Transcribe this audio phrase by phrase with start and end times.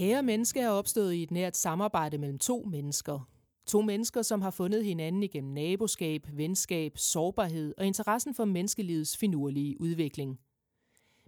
[0.00, 3.28] Kære menneske er opstået i et nært samarbejde mellem to mennesker.
[3.66, 9.80] To mennesker, som har fundet hinanden igennem naboskab, venskab, sårbarhed og interessen for menneskelivets finurlige
[9.80, 10.40] udvikling.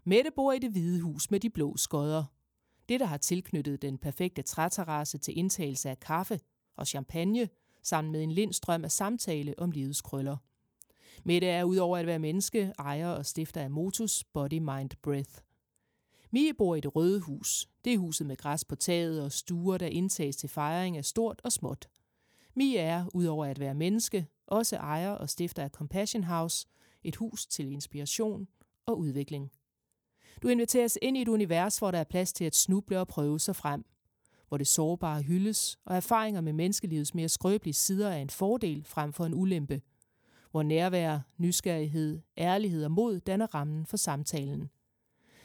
[0.04, 2.24] Mette bor i det hvide hus med de blå skodder.
[2.88, 6.40] Det, der har tilknyttet den perfekte træterrasse til indtagelse af kaffe
[6.76, 7.48] og champagne,
[7.82, 10.36] sammen med en lindstrøm af samtale om livets krøller.
[11.24, 15.51] Mette er udover at være menneske, ejer og stifter af Motus Body Mind Breath.
[16.34, 17.68] Mie bor i det røde hus.
[17.84, 21.40] Det er huset med græs på taget og stuer, der indtages til fejring af stort
[21.44, 21.88] og småt.
[22.54, 26.66] Mie er, udover at være menneske, også ejer og stifter af Compassion House,
[27.04, 28.48] et hus til inspiration
[28.86, 29.50] og udvikling.
[30.42, 33.40] Du inviteres ind i et univers, hvor der er plads til at snuble og prøve
[33.40, 33.84] sig frem.
[34.48, 39.12] Hvor det sårbare hyldes, og erfaringer med menneskelivets mere skrøbelige sider er en fordel frem
[39.12, 39.82] for en ulempe.
[40.50, 44.70] Hvor nærvær, nysgerrighed, ærlighed og mod danner rammen for samtalen.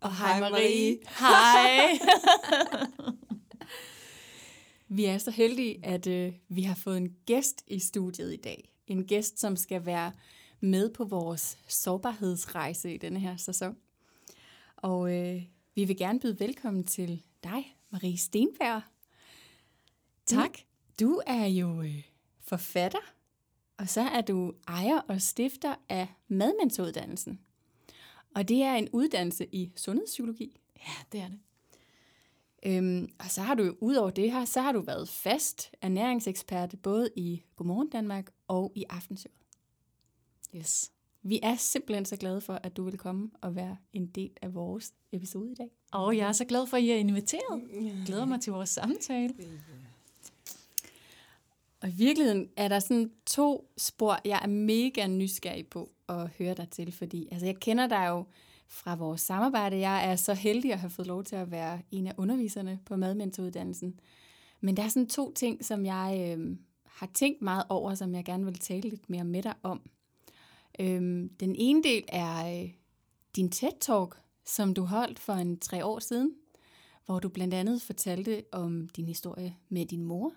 [0.00, 0.98] Og hej Marie.
[1.20, 1.98] Hej.
[4.96, 8.72] vi er så heldige, at øh, vi har fået en gæst i studiet i dag.
[8.86, 10.12] En gæst, som skal være
[10.60, 13.76] med på vores sårbarhedsrejse i denne her sæson.
[14.76, 15.42] Og øh,
[15.74, 18.82] vi vil gerne byde velkommen til dig, Marie Stenberg.
[20.26, 20.58] Tak.
[21.00, 22.02] Du, er jo øh,
[22.40, 23.12] forfatter,
[23.78, 27.40] og så er du ejer og stifter af madmentoruddannelsen.
[28.34, 30.56] Og det er en uddannelse i sundhedspsykologi.
[30.76, 31.38] Ja, det er det.
[32.66, 37.10] Øhm, og så har du udover det her, så har du været fast ernæringsekspert både
[37.16, 39.36] i Godmorgen Danmark og i Aftenshowet.
[40.56, 40.92] Yes.
[41.22, 44.54] Vi er simpelthen så glade for, at du vil komme og være en del af
[44.54, 45.70] vores episode i dag.
[45.92, 47.62] Og jeg er så glad for, at I er inviteret.
[47.72, 49.34] Jeg glæder mig til vores samtale.
[51.80, 56.54] Og i virkeligheden er der sådan to spor, jeg er mega nysgerrig på at høre
[56.54, 58.24] dig til, fordi altså, jeg kender dig jo
[58.68, 59.78] fra vores samarbejde.
[59.78, 62.96] Jeg er så heldig at have fået lov til at være en af underviserne på
[62.96, 64.00] madmentoruddannelsen.
[64.60, 68.24] Men der er sådan to ting, som jeg øh, har tænkt meget over, som jeg
[68.24, 69.80] gerne vil tale lidt mere med dig om.
[70.80, 72.70] Øh, den ene del er øh,
[73.36, 76.34] din TED-talk, som du holdt for en tre år siden,
[77.06, 80.32] hvor du blandt andet fortalte om din historie med din mor.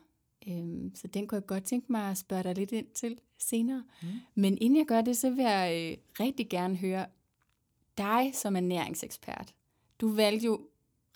[0.47, 3.17] Øh, så den kunne jeg godt tænke mig at spørge dig lidt ind til
[3.49, 3.83] senere.
[4.01, 4.07] Mm.
[4.35, 7.05] Men inden jeg gør det, så vil jeg øh, rigtig gerne høre
[7.97, 9.53] dig som ernæringsekspert.
[10.01, 10.67] Du valgte jo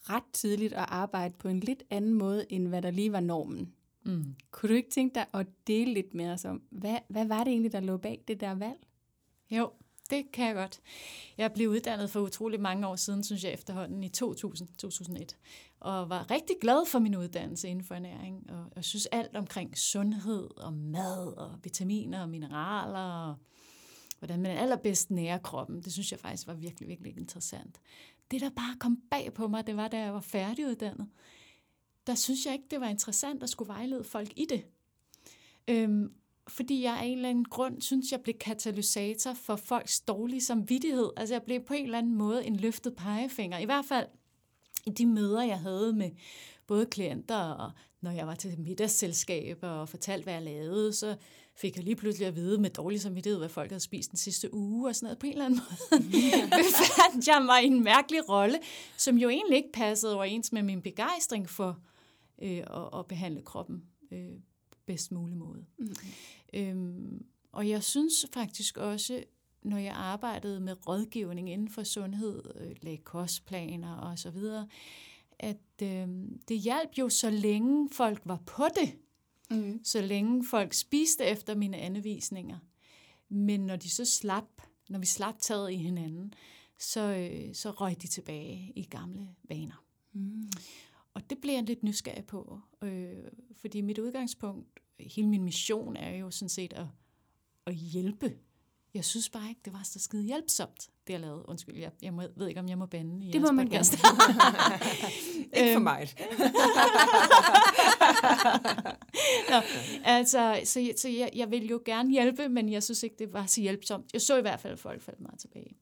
[0.09, 3.73] ret tidligt at arbejde på en lidt anden måde, end hvad der lige var normen.
[4.03, 4.35] Mm.
[4.51, 7.51] Kunne du ikke tænke dig at dele lidt med os om, hvad, hvad var det
[7.51, 8.79] egentlig, der lå bag det der valg?
[9.51, 9.71] Jo,
[10.09, 10.79] det kan jeg godt.
[11.37, 15.37] Jeg blev uddannet for utrolig mange år siden, synes jeg efterhånden, i 2000, 2001.
[15.79, 18.49] Og var rigtig glad for min uddannelse inden for ernæring.
[18.49, 23.35] Og jeg synes alt omkring sundhed og mad og vitaminer og mineraler og
[24.19, 25.81] hvordan man allerbedst nærer kroppen.
[25.81, 27.81] Det synes jeg faktisk var virkelig, virkelig interessant.
[28.31, 31.07] Det, der bare kom bag på mig, det var, da jeg var færdiguddannet.
[32.07, 34.65] Der synes jeg ikke, det var interessant at skulle vejlede folk i det.
[35.67, 36.11] Øhm,
[36.47, 41.09] fordi jeg af en eller anden grund synes, jeg blev katalysator for folks dårlige samvittighed.
[41.17, 43.57] Altså jeg blev på en eller anden måde en løftet pegefinger.
[43.57, 44.07] I hvert fald
[44.87, 46.11] i de møder, jeg havde med
[46.67, 47.71] både klienter og
[48.01, 51.15] når jeg var til middagsselskaber og fortalte, hvad jeg lavede, så
[51.55, 54.53] fik jeg lige pludselig at vide med dårlig samvittighed, hvad folk havde spist den sidste
[54.53, 55.19] uge og sådan noget.
[55.19, 55.59] På en eller anden
[55.91, 56.01] måde
[56.63, 58.59] befandt jeg mig i en mærkelig rolle,
[58.97, 61.79] som jo egentlig ikke passede overens med min begejstring for
[62.41, 64.39] øh, at, at behandle kroppen øh,
[64.85, 65.65] bedst mulig måde.
[65.79, 65.95] Mm.
[66.53, 69.23] Øhm, og jeg synes faktisk også,
[69.67, 74.67] når jeg arbejdede med rådgivning inden for sundhed, øh, lagde kostplaner og så videre,
[75.39, 76.07] at øh,
[76.47, 78.97] det hjalp jo så længe folk var på det.
[79.51, 79.79] Mm.
[79.83, 82.59] Så længe folk spiste efter mine anvisninger.
[83.29, 86.33] Men når de så slap, når vi slap taget i hinanden,
[86.79, 89.83] så, øh, så røg de tilbage i gamle vaner.
[90.13, 90.49] Mm.
[91.13, 96.17] Og det blev jeg lidt nysgerrig på, øh, fordi mit udgangspunkt hele min mission er
[96.17, 96.85] jo sådan set at,
[97.65, 98.37] at hjælpe.
[98.93, 101.49] Jeg synes bare ikke, det var så skide hjælpsomt, det jeg lavede.
[101.49, 103.85] Undskyld, jeg, jeg må, ved ikke, om jeg må bande i Det må man gerne.
[105.61, 106.09] ikke for mig.
[109.49, 109.61] Nå,
[110.03, 113.45] altså, så, så jeg, jeg vil jo gerne hjælpe, men jeg synes ikke, det var
[113.45, 114.13] så hjælpsomt.
[114.13, 115.77] Jeg så i hvert fald, at folk faldt meget tilbage.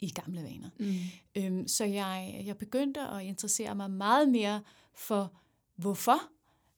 [0.00, 0.70] i gamle vaner.
[0.78, 0.94] Mm.
[1.34, 4.62] Øhm, så jeg, jeg begyndte at interessere mig meget mere
[4.94, 5.32] for,
[5.76, 6.20] hvorfor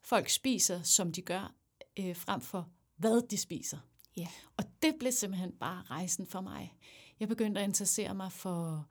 [0.04, 1.54] folk spiser, som de gør,
[1.98, 3.78] øh, frem for hvad de spiser.
[4.17, 4.29] Ja.
[4.56, 6.75] Og det blev simpelthen bare rejsen for mig.
[7.20, 8.87] Jeg begyndte at interessere mig for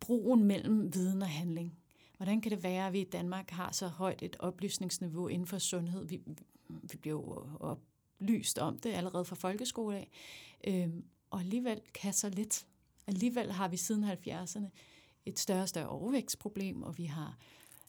[0.00, 1.78] broen mellem viden og handling.
[2.16, 5.58] Hvordan kan det være, at vi i Danmark har så højt et oplysningsniveau inden for
[5.58, 6.06] sundhed?
[6.06, 6.20] Vi,
[6.68, 10.10] vi bliver jo oplyst om det allerede fra folkeskole af.
[10.66, 12.66] Øhm, og alligevel kan så lidt.
[13.06, 14.68] Alligevel har vi siden 70'erne
[15.26, 17.38] et større og større overvægtsproblem, og vi har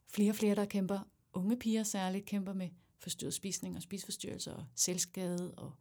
[0.08, 1.00] flere og flere, der kæmper,
[1.34, 5.74] unge piger særligt, kæmper med forstyrret spisning og spiseforstyrrelser og selvskade og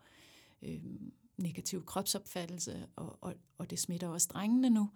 [0.62, 4.90] øhm, negativ kropsopfattelse, og, og, og det smitter også drengene nu.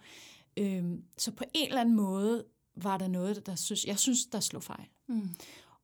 [0.56, 2.44] Øhm, så på en eller anden måde
[2.74, 4.88] var der noget, der synes, jeg synes, der slog fejl.
[5.06, 5.28] Mm.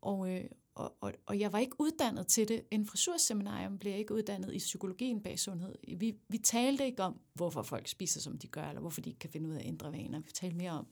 [0.00, 0.44] Og, øh,
[0.75, 2.64] og, og, og jeg var ikke uddannet til det.
[2.70, 5.75] En frisurseminarium blev jeg ikke uddannet i psykologien bag sundhed.
[5.96, 9.19] Vi, vi talte ikke om, hvorfor folk spiser, som de gør, eller hvorfor de ikke
[9.19, 10.20] kan finde ud af at ændre vaner.
[10.20, 10.86] Vi talte mere om,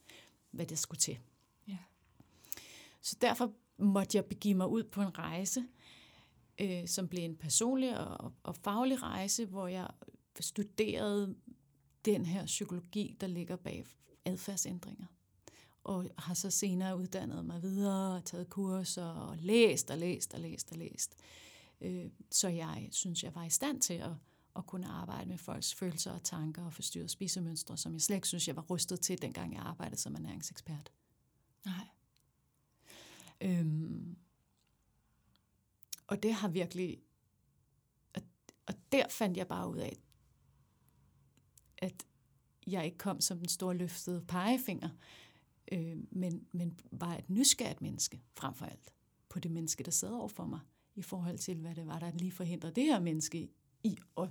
[0.50, 1.18] hvad det skulle til.
[1.68, 1.78] Ja.
[3.00, 5.64] Så derfor måtte jeg begive mig ud på en rejse,
[6.61, 9.88] øh, som blev en personlig og, og faglig rejse, hvor jeg
[10.41, 11.37] studerede
[12.05, 13.85] den her psykologi, der ligger bag
[14.25, 15.06] adfærdsændringer.
[15.85, 20.73] Og har så senere uddannet mig videre, taget kurser og læst og læst og læst
[20.73, 21.17] og læst.
[21.81, 24.12] Øh, så jeg synes, jeg var i stand til at,
[24.56, 28.29] at kunne arbejde med folks følelser og tanker og forstyrrede spisemønstre, som jeg slet ikke
[28.29, 30.93] synes, jeg var rustet til, dengang jeg arbejdede som ernæringsekspert.
[31.64, 31.88] Nej.
[33.41, 34.17] Øhm,
[36.06, 37.03] og det har virkelig...
[38.14, 38.23] Og,
[38.67, 39.97] og der fandt jeg bare ud af,
[41.79, 42.06] at
[42.67, 44.88] jeg ikke kom som den store løftede pegefinger,
[45.73, 48.93] øh, men, men var et nysgerrigt menneske frem for alt
[49.29, 50.61] på det menneske, der sad over for mig,
[50.94, 53.49] i forhold til, hvad det var, der lige forhindrede det her menneske
[53.82, 54.29] i at,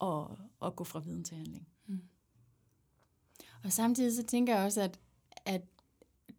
[0.00, 0.26] at,
[0.62, 1.68] at gå fra viden til handling.
[1.86, 2.02] Mm.
[3.64, 5.00] Og samtidig så tænker jeg også, at,
[5.44, 5.62] at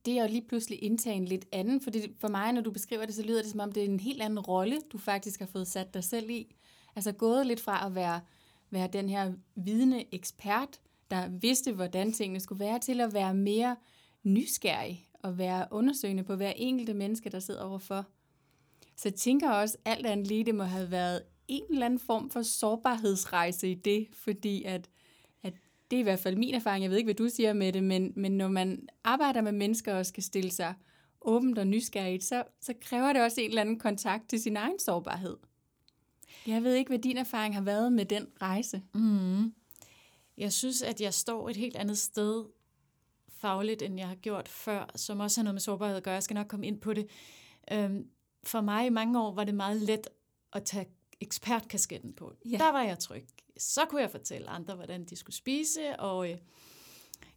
[0.06, 3.16] det er lige pludselig indtage en lidt anden, fordi for mig, når du beskriver det,
[3.16, 5.68] så lyder det som om, det er en helt anden rolle, du faktisk har fået
[5.68, 6.56] sat dig selv i.
[6.96, 8.22] Altså gået lidt fra at være,
[8.70, 10.80] være den her vidende ekspert,
[11.12, 13.76] der vidste, hvordan tingene skulle være, til at være mere
[14.24, 18.06] nysgerrig og være undersøgende på hver enkelte menneske, der sidder overfor.
[18.96, 22.30] Så jeg tænker også, alt andet lige, det må have været en eller anden form
[22.30, 24.90] for sårbarhedsrejse i det, fordi at
[25.92, 26.84] det er i hvert fald min erfaring.
[26.84, 29.94] Jeg ved ikke, hvad du siger med det, men, men når man arbejder med mennesker
[29.94, 30.74] og skal stille sig
[31.22, 34.80] åbent og nysgerrigt, så, så kræver det også en eller anden kontakt til sin egen
[34.80, 35.38] sårbarhed.
[36.48, 38.82] Jeg ved ikke, hvad din erfaring har været med den rejse.
[38.94, 39.54] Mm.
[40.38, 42.46] Jeg synes, at jeg står et helt andet sted
[43.30, 46.14] fagligt, end jeg har gjort før, som også har noget med sårbarhed at gøre.
[46.14, 47.08] Jeg skal nok komme ind på det.
[47.72, 48.08] Øhm,
[48.44, 50.08] for mig i mange år var det meget let
[50.54, 50.86] at tage
[51.22, 52.34] ekspertkasketten på.
[52.46, 52.58] Ja.
[52.58, 53.28] Der var jeg tryg
[53.60, 56.38] så kunne jeg fortælle andre, hvordan de skulle spise, og øh,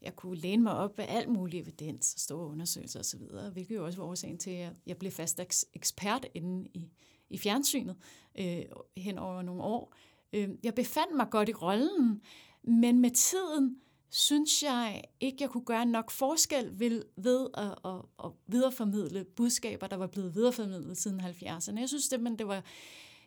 [0.03, 3.21] jeg kunne læne mig op af alt muligt evidens og store undersøgelser osv.,
[3.53, 5.41] hvilket jo også var årsagen til, at jeg blev fast
[5.75, 6.91] ekspert inde i,
[7.31, 7.97] i fjernsynet
[8.39, 8.63] øh,
[8.97, 9.95] hen over nogle år.
[10.33, 12.23] Øh, jeg befandt mig godt i rollen,
[12.63, 13.77] men med tiden
[14.13, 19.87] synes jeg ikke, jeg kunne gøre nok forskel ved, ved at, at, at videreformidle budskaber,
[19.87, 21.81] der var blevet videreformidlet siden 70'erne.
[21.81, 22.65] Jeg synes simpelthen, det var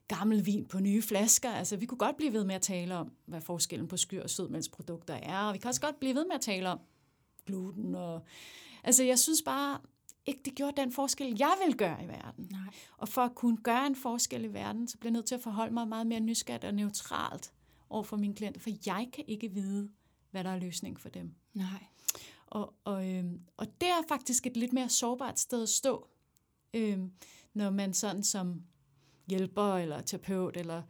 [0.08, 1.52] gammel vin på nye flasker.
[1.52, 4.30] Altså, vi kunne godt blive ved med at tale om, hvad forskellen på skyr og
[4.30, 6.80] sødmælksprodukter er, og vi kan også godt blive ved med at tale om
[7.46, 7.96] gluten.
[7.96, 8.26] Og...
[8.84, 9.80] Altså, jeg synes bare
[10.26, 12.48] ikke, det gjorde den forskel, jeg vil gøre i verden.
[12.52, 12.74] Nej.
[12.98, 15.42] Og for at kunne gøre en forskel i verden, så bliver jeg nødt til at
[15.42, 17.54] forholde mig meget mere nysgerrigt og neutralt
[17.90, 19.90] over for mine klienter, for jeg kan ikke vide,
[20.32, 21.34] hvad der er løsning for dem.
[21.54, 21.84] Nej.
[22.48, 26.08] Og, og, øhm, og det er faktisk et lidt mere sårbart sted at stå,
[26.74, 27.12] øhm,
[27.54, 28.64] når man sådan som
[29.28, 30.84] hjælper eller terapeut eller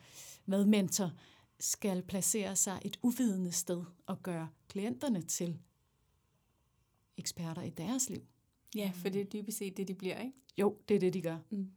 [0.45, 1.11] medmentor
[1.59, 5.59] skal placere sig et uvidende sted og gøre klienterne til
[7.17, 8.21] eksperter i deres liv.
[8.75, 10.33] Ja, for det er dybest set det, de bliver, ikke?
[10.57, 11.37] Jo, det er det, de gør.
[11.49, 11.71] Mm.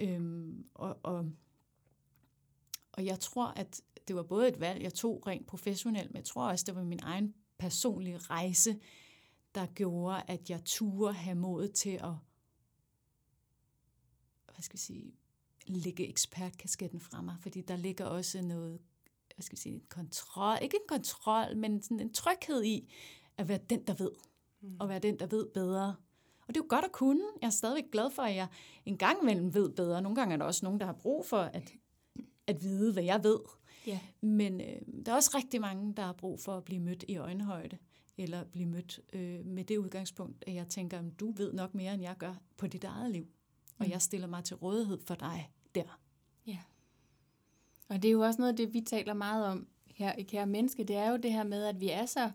[0.00, 1.30] Øhm, og, og,
[2.92, 6.24] og jeg tror, at det var både et valg, jeg tog rent professionelt, men jeg
[6.24, 8.80] tror også, det var min egen personlige rejse,
[9.54, 12.14] der gjorde, at jeg turde have mod til at
[14.60, 15.14] hvad skal vi sige,
[15.76, 18.80] lægge ekspertkasketten fra mig, fordi der ligger også noget,
[19.34, 22.92] hvad skal vi sige, en kontrol, ikke en kontrol, men sådan en tryghed i
[23.38, 24.10] at være den, der ved,
[24.60, 24.76] mm.
[24.80, 25.96] og være den, der ved bedre.
[26.48, 27.24] Og det er jo godt at kunne.
[27.42, 28.48] Jeg er stadigvæk glad for, at jeg
[28.86, 30.02] en gang imellem ved bedre.
[30.02, 31.72] Nogle gange er der også nogen, der har brug for at,
[32.46, 33.38] at vide, hvad jeg ved.
[33.86, 34.00] Ja.
[34.20, 37.16] Men øh, der er også rigtig mange, der har brug for at blive mødt i
[37.16, 37.78] øjenhøjde,
[38.18, 41.94] eller blive mødt øh, med det udgangspunkt, at jeg tænker, at du ved nok mere,
[41.94, 43.26] end jeg gør på dit eget liv.
[43.78, 43.92] Og mm.
[43.92, 46.00] jeg stiller mig til rådighed for dig der.
[46.46, 46.58] Ja.
[47.88, 50.46] Og det er jo også noget af det, vi taler meget om her i Kære
[50.46, 52.30] Menneske, det er jo det her med, at vi er så,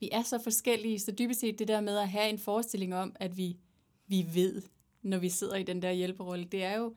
[0.00, 3.12] vi er så forskellige, så dybest set det der med at have en forestilling om,
[3.14, 3.56] at vi,
[4.06, 4.62] vi ved,
[5.02, 6.94] når vi sidder i den der hjælperolle, det er jo,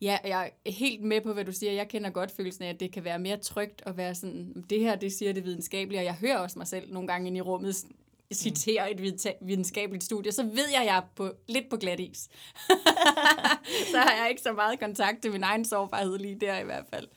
[0.00, 1.72] ja, jeg er helt med på, hvad du siger.
[1.72, 4.80] Jeg kender godt følelsen af, at det kan være mere trygt at være sådan, det
[4.80, 7.40] her, det siger det videnskabelige, og jeg hører også mig selv nogle gange ind i
[7.40, 7.86] rummet
[8.32, 9.02] citere et
[9.40, 12.18] videnskabeligt studie, så ved jeg, at jeg er på, lidt på glat is.
[13.92, 16.86] så har jeg ikke så meget kontakt til min egen sårbarhed lige der i hvert
[16.90, 17.08] fald.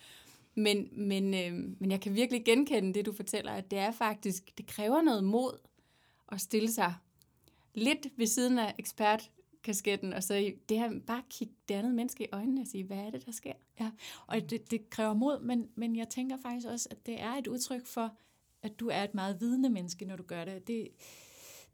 [0.56, 4.58] Men, men, øh, men jeg kan virkelig genkende det, du fortæller, at det er faktisk,
[4.58, 5.58] det kræver noget mod
[6.32, 6.94] at stille sig
[7.74, 12.28] lidt ved siden af ekspertkasketten, og så det her, bare kigge det andet menneske i
[12.32, 13.54] øjnene og sige, hvad er det, der sker?
[13.80, 13.92] Ja,
[14.28, 17.48] og det, det kræver mod, men, men jeg tænker faktisk også, at det er et
[17.48, 18.16] udtryk for,
[18.64, 20.68] at du er et meget vidende menneske, når du gør det.
[20.68, 20.88] Det,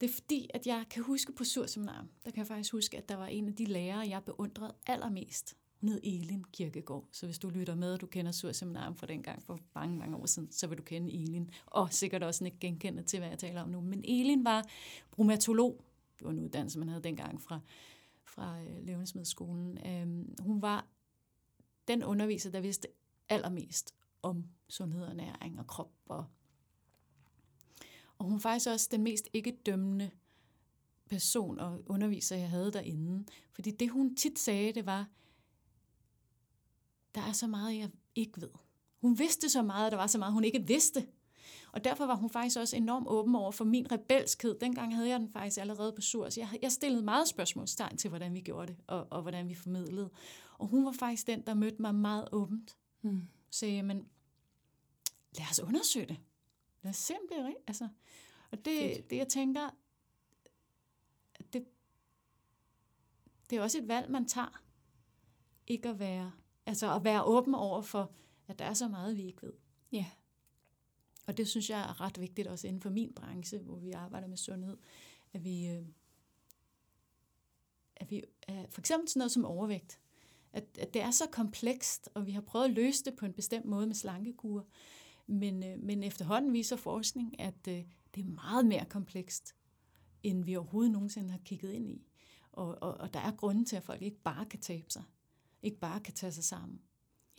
[0.02, 3.10] det er fordi, at jeg kan huske på surseminar, der kan jeg faktisk huske, at
[3.10, 5.56] der var en af de lærere, jeg beundrede allermest.
[5.82, 7.08] Hun hed Elin Kirkegaard.
[7.12, 10.26] Så hvis du lytter med, og du kender surseminar fra dengang for mange, mange år
[10.26, 11.50] siden, så vil du kende Elin.
[11.66, 13.82] Og sikkert også ikke genkende til, hvad jeg taler om nu.
[13.82, 14.66] Men Elin var
[15.12, 15.84] bromatolog.
[16.18, 17.60] Det var en uddannelse, man havde dengang fra,
[18.26, 19.88] fra øh, Levensmiddelskolen.
[19.88, 20.88] Øhm, hun var
[21.88, 22.88] den underviser, der vidste
[23.30, 26.26] allermest om sundhed og næring og krop og
[28.18, 30.12] og hun var faktisk også den mest ikke-dømmende
[31.10, 33.26] person og underviser, jeg havde derinde.
[33.54, 35.08] Fordi det, hun tit sagde, det var,
[37.16, 38.50] der er så meget, jeg ikke ved.
[39.02, 41.08] Hun vidste så meget, at der var så meget, hun ikke vidste.
[41.72, 44.60] Og derfor var hun faktisk også enormt åben over for min rebelskhed.
[44.60, 46.38] Dengang havde jeg den faktisk allerede på Surs.
[46.38, 50.10] Jeg, jeg stillede meget spørgsmålstegn til, hvordan vi gjorde det, og, og hvordan vi formidlede.
[50.58, 52.78] Og hun var faktisk den, der mødte mig meget åbent.
[53.02, 53.28] Mm.
[53.50, 54.08] Så men
[55.38, 56.18] lad os undersøge det.
[57.30, 57.64] Det er rigtigt.
[57.68, 57.90] Altså,
[58.52, 59.70] og det, det, jeg tænker,
[61.54, 61.66] det,
[63.50, 64.64] det er også et valg, man tager.
[65.68, 66.32] Ikke at være,
[66.66, 68.12] altså at være åben over for,
[68.48, 69.54] at der er så meget, vi ikke ved.
[69.92, 70.06] Ja.
[71.28, 74.28] Og det synes jeg er ret vigtigt også inden for min branche, hvor vi arbejder
[74.28, 74.78] med sundhed,
[75.34, 75.86] at vi, øh,
[77.96, 78.24] at vi
[78.70, 80.00] for eksempel sådan noget som overvægt,
[80.54, 83.34] at, at det er så komplekst, og vi har prøvet at løse det på en
[83.34, 84.68] bestemt måde med slankekur,
[85.28, 87.84] men, øh, men efterhånden viser forskning, at øh,
[88.16, 89.56] det er meget mere komplekst,
[90.24, 92.08] end vi overhovedet nogensinde har kigget ind i.
[92.52, 95.04] Og, og, og der er grunde til, at folk ikke bare kan tabe sig.
[95.62, 96.82] Ikke bare kan tage sig sammen.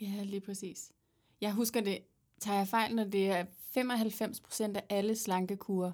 [0.00, 0.92] Ja, lige præcis.
[1.40, 1.98] Jeg husker det,
[2.40, 5.92] tager jeg fejl, når det er 95 procent af alle slankekurer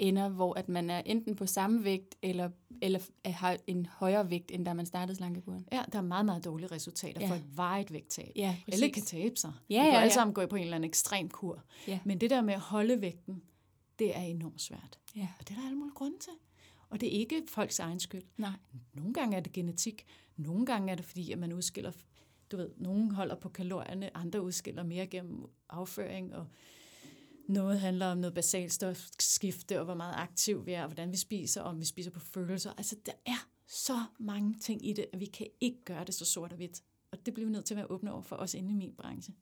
[0.00, 2.50] ender, hvor at man er enten på samme vægt, eller,
[2.82, 5.66] eller har en højere vægt, end da man startede slankekuren.
[5.72, 7.28] Ja, der er meget, meget dårlige resultater ja.
[7.28, 8.32] for et vejet vægttab.
[8.36, 9.52] Ja, alle kan tabe sig.
[9.70, 10.00] Ja, ja, ja, ja.
[10.00, 11.62] alle sammen gå på en eller anden ekstrem kur.
[11.88, 11.98] Ja.
[12.04, 13.42] Men det der med at holde vægten,
[13.98, 14.98] det er enormt svært.
[15.16, 15.28] Ja.
[15.38, 16.32] Og det er der alle mulige grunde til.
[16.90, 18.22] Og det er ikke folks egen skyld.
[18.36, 18.52] Nej.
[18.94, 20.06] Nogle gange er det genetik.
[20.36, 21.92] Nogle gange er det fordi, at man udskiller,
[22.52, 26.46] du ved, nogen holder på kalorierne, andre udskiller mere gennem afføring, og
[27.50, 31.16] noget handler om noget basalt stofskifte, og hvor meget aktiv vi er, og hvordan vi
[31.16, 32.72] spiser, og om vi spiser på følelser.
[32.76, 36.24] Altså, der er så mange ting i det, at vi kan ikke gøre det så
[36.24, 36.82] sort og hvidt.
[37.12, 38.94] Og det bliver vi nødt til at være åbne over for, os inde i min
[38.98, 39.34] branche.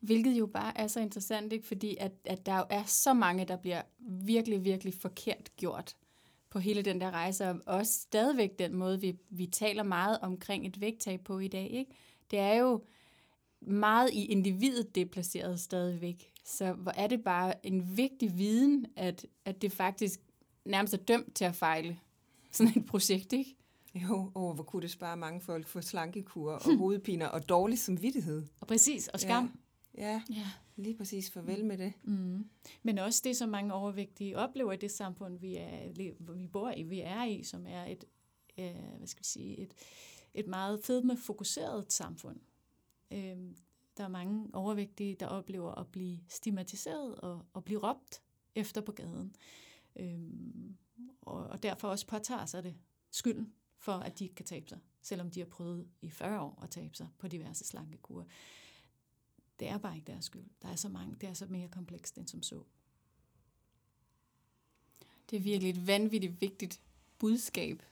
[0.00, 1.66] Hvilket jo bare er så interessant, ikke?
[1.66, 5.96] fordi at, at der jo er så mange, der bliver virkelig, virkelig forkert gjort
[6.50, 10.66] på hele den der rejse, og også stadigvæk den måde, vi, vi taler meget omkring
[10.66, 11.70] et vægttab på i dag.
[11.70, 11.92] Ikke?
[12.30, 12.84] Det er jo
[13.60, 16.33] meget i individet, det er placeret stadigvæk.
[16.44, 20.20] Så hvor er det bare en vigtig viden, at, at det faktisk
[20.64, 21.98] nærmest er dømt til at fejle
[22.52, 23.56] sådan et projekt, ikke?
[23.94, 28.46] Jo, og hvor kunne det spare mange folk for slankekur og hovedpiner og dårlig samvittighed.
[28.60, 29.44] Og præcis, og skam.
[29.44, 29.50] Ja.
[29.98, 30.46] Ja, ja.
[30.76, 31.30] lige præcis.
[31.30, 31.92] Farvel med det.
[32.02, 32.48] Mm.
[32.82, 35.92] Men også det, som mange overvægtige oplever i det samfund, vi, er,
[36.34, 38.04] vi bor i, vi er i, som er et,
[38.58, 39.74] øh, hvad skal vi sige, et,
[40.34, 42.40] et meget fedme-fokuseret samfund.
[43.10, 43.36] Øh,
[43.96, 48.22] der er mange overvægtige, der oplever at blive stigmatiseret og, og blive råbt
[48.54, 49.36] efter på gaden.
[49.96, 50.76] Øhm,
[51.20, 52.76] og, og derfor også påtager sig det
[53.10, 56.58] skylden for, at de ikke kan tabe sig, selvom de har prøvet i 40 år
[56.62, 58.24] at tabe sig på diverse slankekurer
[59.60, 60.44] det er bare ikke deres skyld.
[60.62, 62.62] Der er så mange, det er så mere komplekst end som så.
[65.30, 66.80] Det er virkelig et vanvittigt vigtigt
[67.18, 67.82] budskab.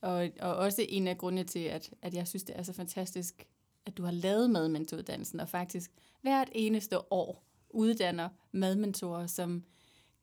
[0.00, 3.46] Og, og også en af grundene til, at, at jeg synes, det er så fantastisk,
[3.86, 9.64] at du har lavet madmentoruddannelsen, og faktisk hvert eneste år uddanner madmentorer, som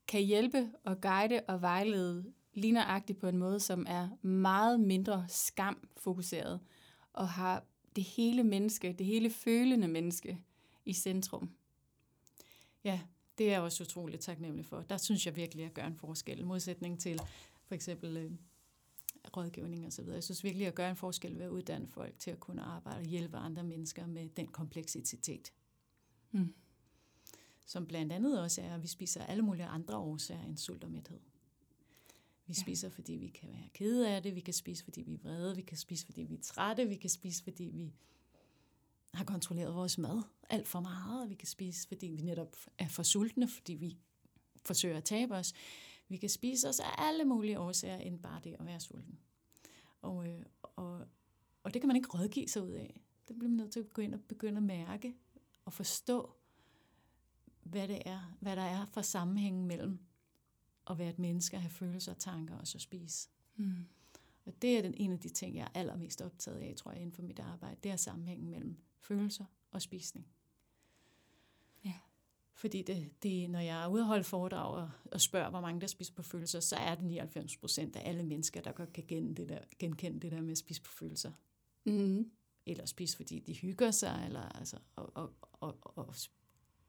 [0.07, 6.59] kan hjælpe og guide og vejlede ligneragtigt på en måde, som er meget mindre skamfokuseret,
[7.13, 7.63] og har
[7.95, 10.43] det hele menneske, det hele følende menneske
[10.85, 11.51] i centrum.
[12.83, 12.99] Ja,
[13.37, 14.81] det er jeg også utroligt taknemmelig for.
[14.81, 16.39] Der synes jeg virkelig, at jeg gør en forskel.
[16.39, 17.19] I modsætning til
[17.67, 18.31] for eksempel øh,
[19.37, 20.15] rådgivning og så videre.
[20.15, 22.61] Jeg synes virkelig, at jeg gør en forskel ved at uddanne folk til at kunne
[22.61, 25.53] arbejde og hjælpe andre mennesker med den kompleksitet.
[26.33, 26.53] Mm.
[27.65, 30.91] som blandt andet også er, at vi spiser alle mulige andre årsager end sult og
[30.91, 31.19] mæthed.
[32.47, 32.61] Vi ja.
[32.61, 35.55] spiser, fordi vi kan være kede af det, vi kan spise, fordi vi er vrede,
[35.55, 37.93] vi kan spise, fordi vi er trætte, vi kan spise, fordi vi
[39.13, 43.03] har kontrolleret vores mad alt for meget, vi kan spise, fordi vi netop er for
[43.03, 43.97] sultne, fordi vi
[44.65, 45.53] forsøger at tabe os.
[46.11, 49.19] Vi kan spise os af alle mulige årsager, end bare det at være sulten.
[50.01, 51.07] Og, øh, og,
[51.63, 53.01] og det kan man ikke rådgive sig ud af.
[53.27, 55.15] Det bliver man nødt til at gå ind og begynde at mærke
[55.65, 56.33] og forstå,
[57.63, 59.99] hvad det er, hvad der er for sammenhængen mellem
[60.89, 63.29] at være et menneske, at have følelser og tanker og så spise.
[63.55, 63.75] Mm.
[64.45, 67.01] Og det er den ene af de ting, jeg er allermest optaget af, tror jeg,
[67.01, 67.77] inden for mit arbejde.
[67.83, 70.27] Det er sammenhængen mellem følelser og spisning.
[72.61, 75.81] Fordi det, det, når jeg er ude og holde foredrag og, og spørger, hvor mange
[75.81, 79.03] der spiser på følelser, så er det 99 procent af alle mennesker, der godt kan
[79.07, 81.31] genkende det der, genkende det der med at spise på følelser.
[81.85, 82.31] Mm.
[82.65, 86.15] Eller spise, fordi de hygger sig, eller altså, og, og, og, og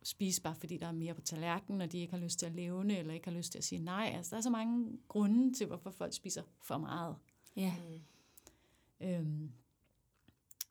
[0.02, 2.52] spise bare, fordi der er mere på tallerkenen, og de ikke har lyst til at
[2.52, 4.12] levne, eller ikke har lyst til at sige nej.
[4.16, 7.16] Altså, der er så mange grunde til, hvorfor folk spiser for meget.
[7.56, 7.74] Ja.
[9.00, 9.06] Mm.
[9.06, 9.52] Øhm,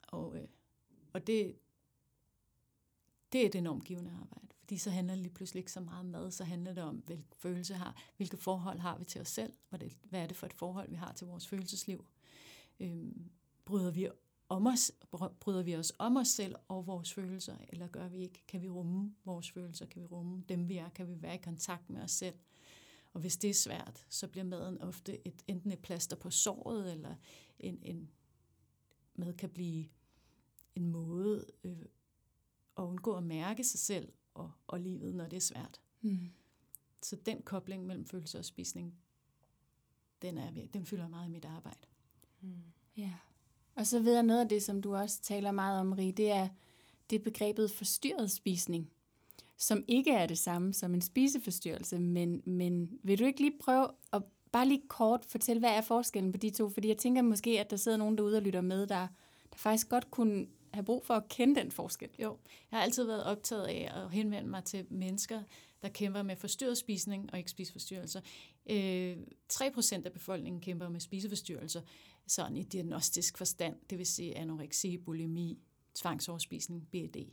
[0.07, 0.47] og, øh,
[1.13, 1.55] og det,
[3.31, 5.99] det er et enormt givende arbejde, fordi så handler det lige pludselig ikke så meget
[5.99, 9.27] om mad, så handler det om, hvilke følelse har, hvilke forhold har vi til os
[9.27, 12.05] selv, hvad, det, hvad er det for et forhold, vi har til vores følelsesliv.
[12.79, 13.31] Øhm,
[13.65, 14.09] bryder vi
[14.49, 14.91] om os,
[15.39, 18.43] bryder vi os om os selv og vores følelser, eller gør vi ikke?
[18.47, 19.85] Kan vi rumme vores følelser?
[19.85, 20.89] Kan vi rumme dem, vi er?
[20.89, 22.35] Kan vi være i kontakt med os selv?
[23.13, 26.91] Og hvis det er svært, så bliver maden ofte et, enten et plaster på såret,
[26.91, 27.15] eller
[27.59, 28.11] en, en
[29.15, 29.85] mad kan blive
[30.75, 31.85] en måde øh,
[32.77, 35.81] at undgå at mærke sig selv og, og livet, når det er svært.
[36.01, 36.31] Mm.
[37.01, 38.95] Så den kobling mellem følelse og spisning,
[40.21, 41.87] den, er, den fylder meget i mit arbejde.
[42.41, 42.63] Mm.
[42.97, 43.13] Ja.
[43.75, 46.31] Og så ved jeg noget af det, som du også taler meget om, Rie, det
[46.31, 46.49] er
[47.09, 48.91] det begrebet forstyrret spisning,
[49.57, 53.87] som ikke er det samme som en spiseforstyrrelse, men, men vil du ikke lige prøve
[54.13, 56.69] at bare lige kort fortælle, hvad er forskellen på de to?
[56.69, 59.07] Fordi jeg tænker måske, at der sidder nogen derude og lytter med, der,
[59.51, 62.09] der faktisk godt kunne have brug for at kende den forskel.
[62.19, 62.37] Jo,
[62.71, 65.43] jeg har altid været optaget af at henvende mig til mennesker,
[65.81, 68.21] der kæmper med forstyrret spisning og ikke spiseforstyrrelser.
[68.69, 69.17] Øh,
[69.53, 71.81] 3% af befolkningen kæmper med spiseforstyrrelser,
[72.27, 75.59] sådan i diagnostisk forstand, det vil sige anoreksi, bulimi,
[75.95, 77.25] tvangsoverspisning, BED.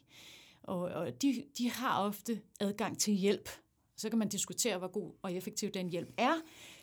[0.62, 3.48] Og, og de, de har ofte adgang til hjælp.
[3.96, 6.35] Så kan man diskutere, hvor god og effektiv den hjælp er,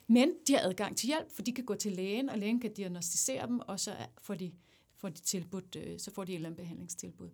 [0.08, 2.74] men de har adgang til hjælp, for de kan gå til lægen, og lægen kan
[2.74, 4.52] diagnostisere dem, og så får de,
[5.06, 7.30] får de, tilbudt, øh, så får de et eller andet behandlingstilbud.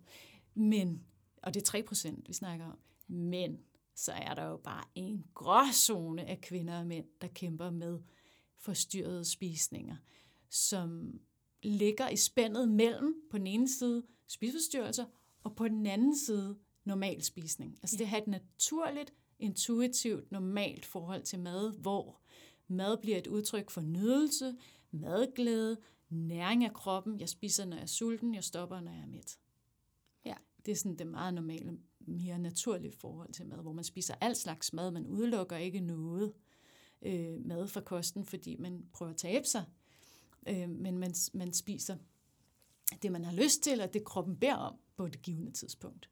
[0.54, 1.04] Men,
[1.42, 3.58] og det er 3 procent, vi snakker om, men
[3.94, 8.00] så er der jo bare en gråzone af kvinder og mænd, der kæmper med
[8.58, 9.96] forstyrrede spisninger
[10.52, 11.20] som
[11.62, 15.04] ligger i spændet mellem på den ene side spiseforstyrrelser,
[15.44, 17.78] og på den anden side normal spisning.
[17.82, 17.98] Altså ja.
[17.98, 22.20] det har et naturligt, intuitivt, normalt forhold til mad, hvor
[22.68, 24.56] mad bliver et udtryk for nydelse,
[24.90, 25.76] madglæde,
[26.12, 27.20] næring af kroppen.
[27.20, 29.38] Jeg spiser, når jeg er sulten, jeg stopper, når jeg er mæt.
[30.24, 30.34] Ja.
[30.66, 34.36] Det er sådan det meget normale, mere naturlige forhold til mad, hvor man spiser al
[34.36, 36.32] slags mad, man udelukker ikke noget
[37.02, 39.64] øh, mad fra kosten, fordi man prøver at tabe sig
[40.48, 41.96] øh, men man, man spiser
[43.02, 46.10] det, man har lyst til, og det kroppen beder om på det givende tidspunkt.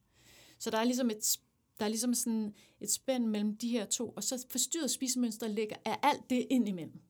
[0.58, 1.38] Så der er ligesom et,
[1.78, 5.76] der er ligesom sådan et spænd mellem de her to, og så forstyrret spisemønster ligger
[5.84, 7.00] af alt det ind imellem.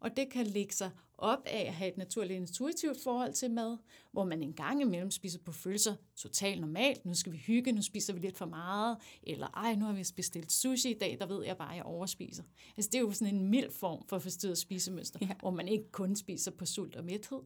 [0.00, 3.78] Og det kan lægge sig op af at have et naturligt intuitivt forhold til mad,
[4.12, 7.04] hvor man en gang imellem spiser på følelser totalt normalt.
[7.04, 8.96] Nu skal vi hygge, nu spiser vi lidt for meget.
[9.22, 11.84] Eller ej, nu har vi bestilt sushi i dag, der ved jeg bare, at jeg
[11.84, 12.42] overspiser.
[12.76, 15.34] Altså det er jo sådan en mild form for forstyrret spisemønster, ja.
[15.40, 17.40] hvor man ikke kun spiser på sult og mæthed.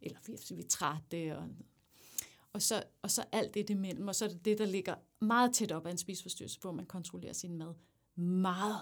[0.00, 1.48] Eller fordi vi er trætte og
[2.52, 5.54] og så, og så alt det imellem, og så er det det, der ligger meget
[5.54, 7.74] tæt op af en spiseforstyrrelse, hvor man kontrollerer sin mad
[8.16, 8.80] meget,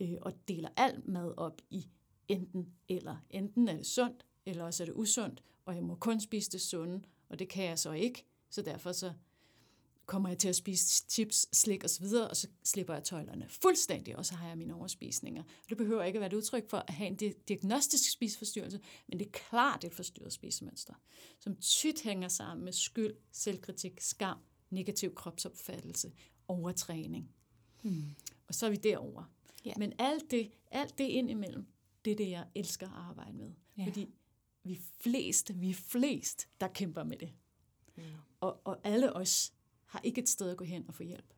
[0.00, 1.88] øh, og deler alt mad op i
[2.28, 3.16] enten eller.
[3.30, 6.60] Enten er det sundt, eller også er det usundt, og jeg må kun spise det
[6.60, 8.24] sunde, og det kan jeg så ikke.
[8.50, 9.12] Så derfor så
[10.06, 14.26] kommer jeg til at spise chips, slik osv., og så slipper jeg tøjlerne fuldstændig, og
[14.26, 15.42] så har jeg mine overspisninger.
[15.68, 17.16] Det behøver ikke at være et udtryk for at have en
[17.48, 20.94] diagnostisk spiseforstyrrelse, men det er klart et forstyrret spisemønster,
[21.40, 24.38] som tyt hænger sammen med skyld, selvkritik, skam,
[24.70, 26.12] negativ kropsopfattelse,
[26.48, 27.30] overtræning.
[27.82, 28.04] Hmm.
[28.48, 29.24] Og så er vi derover.
[29.64, 29.72] Ja.
[29.76, 31.66] Men alt det, alt det ind imellem,
[32.08, 33.52] det er det, jeg elsker at arbejde med.
[33.78, 33.84] Ja.
[33.86, 34.08] Fordi
[34.62, 37.32] vi flest, vi er flest, der kæmper med det.
[37.96, 38.02] Mm.
[38.40, 39.52] Og, og alle os
[39.84, 41.34] har ikke et sted at gå hen og få hjælp.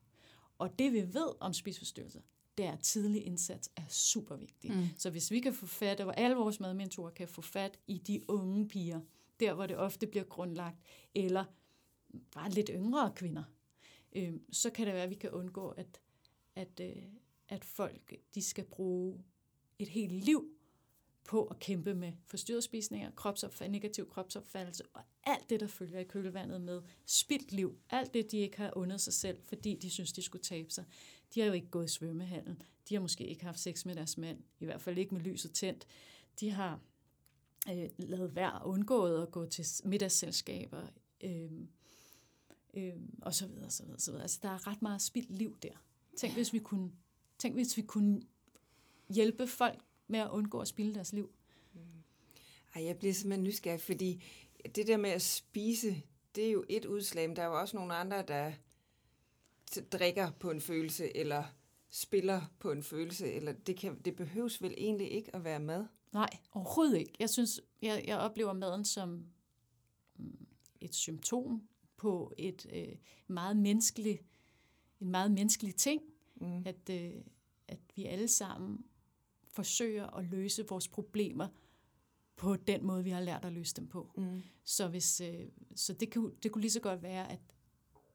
[0.59, 2.21] Og det vi ved om spiseforstyrrelser,
[2.59, 4.73] det er, at tidlig indsats er super vigtig.
[4.73, 4.87] Mm.
[4.99, 8.21] Så hvis vi kan få fat, og alle vores madmentorer kan få fat i de
[8.29, 9.01] unge piger,
[9.41, 10.79] der hvor det ofte bliver grundlagt,
[11.15, 11.45] eller
[12.35, 13.45] bare lidt yngre kvinder,
[14.13, 16.01] øh, så kan det være, at vi kan undgå, at,
[16.55, 17.03] at, øh,
[17.49, 19.25] at folk de skal bruge
[19.79, 20.60] et helt liv
[21.31, 26.05] på at kæmpe med forstyrret spisninger, kropsopfald, negativ kropsopfattelse og alt det, der følger i
[26.05, 27.79] kølvandet med spildt liv.
[27.91, 30.85] Alt det, de ikke har undet sig selv, fordi de synes, de skulle tabe sig.
[31.35, 32.63] De har jo ikke gået i svømmehallen.
[32.89, 34.39] De har måske ikke haft sex med deres mand.
[34.61, 35.87] I hvert fald ikke med lyset tændt.
[36.41, 36.81] De har
[37.71, 40.83] øh, lavet værd og undgået at gå til middagsselskaber.
[41.21, 41.51] Øh,
[42.75, 44.23] øh, og så videre, så videre, så videre.
[44.23, 45.85] Altså, der er ret meget spildt liv der.
[46.17, 46.93] Tænk, hvis vi kunne,
[47.39, 48.23] tænk, hvis vi kunne
[49.09, 51.31] hjælpe folk med at undgå at spilde deres liv.
[52.75, 54.25] Ej, jeg bliver simpelthen nysgerrig, fordi
[54.75, 56.03] det der med at spise,
[56.35, 58.53] det er jo et udslag, men der er jo også nogle andre, der
[59.93, 61.45] drikker på en følelse, eller
[61.89, 65.87] spiller på en følelse, eller det, kan, det behøves vel egentlig ikke at være mad?
[66.13, 67.13] Nej, overhovedet ikke.
[67.19, 69.25] Jeg synes, jeg, jeg oplever maden som
[70.17, 70.47] mm,
[70.81, 71.63] et symptom
[71.97, 72.97] på et øh,
[73.27, 74.23] meget menneskeligt,
[75.01, 76.03] en meget menneskelig ting,
[76.37, 76.63] mm.
[76.67, 77.13] at, øh,
[77.69, 78.85] at vi alle sammen
[79.61, 81.49] forsøger at løse vores problemer
[82.37, 84.11] på den måde, vi har lært at løse dem på.
[84.17, 84.43] Mm.
[84.65, 87.41] Så, hvis, øh, så det, kunne, det kunne lige så godt være, at,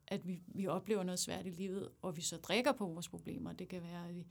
[0.08, 3.54] at vi, vi oplever noget svært i livet, og vi så drikker på vores problemer.
[3.54, 4.28] Det kan være, at vi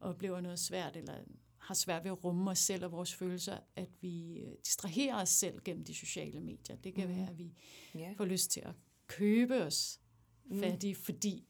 [0.00, 1.14] oplever noget svært, eller
[1.58, 5.28] har svært ved at rumme os selv og vores følelser, at vi øh, distraherer os
[5.28, 6.76] selv gennem de sociale medier.
[6.76, 7.16] Det kan mm.
[7.16, 7.52] være, at vi
[7.96, 8.16] yeah.
[8.16, 8.74] får lyst til at
[9.06, 10.00] købe os
[10.44, 10.60] mm.
[10.60, 11.44] fattige, fordi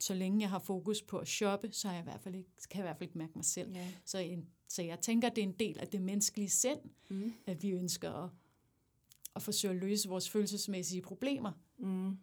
[0.00, 2.78] så længe jeg har fokus på at shoppe, så jeg i hvert fald ikke, kan
[2.78, 3.76] jeg i hvert fald ikke mærke mig selv.
[3.76, 3.86] Yeah.
[4.04, 7.34] Så, en, så jeg tænker, det er en del af det menneskelige sind, mm.
[7.46, 8.30] at vi ønsker at,
[9.36, 12.16] at forsøge at løse vores følelsesmæssige problemer mm.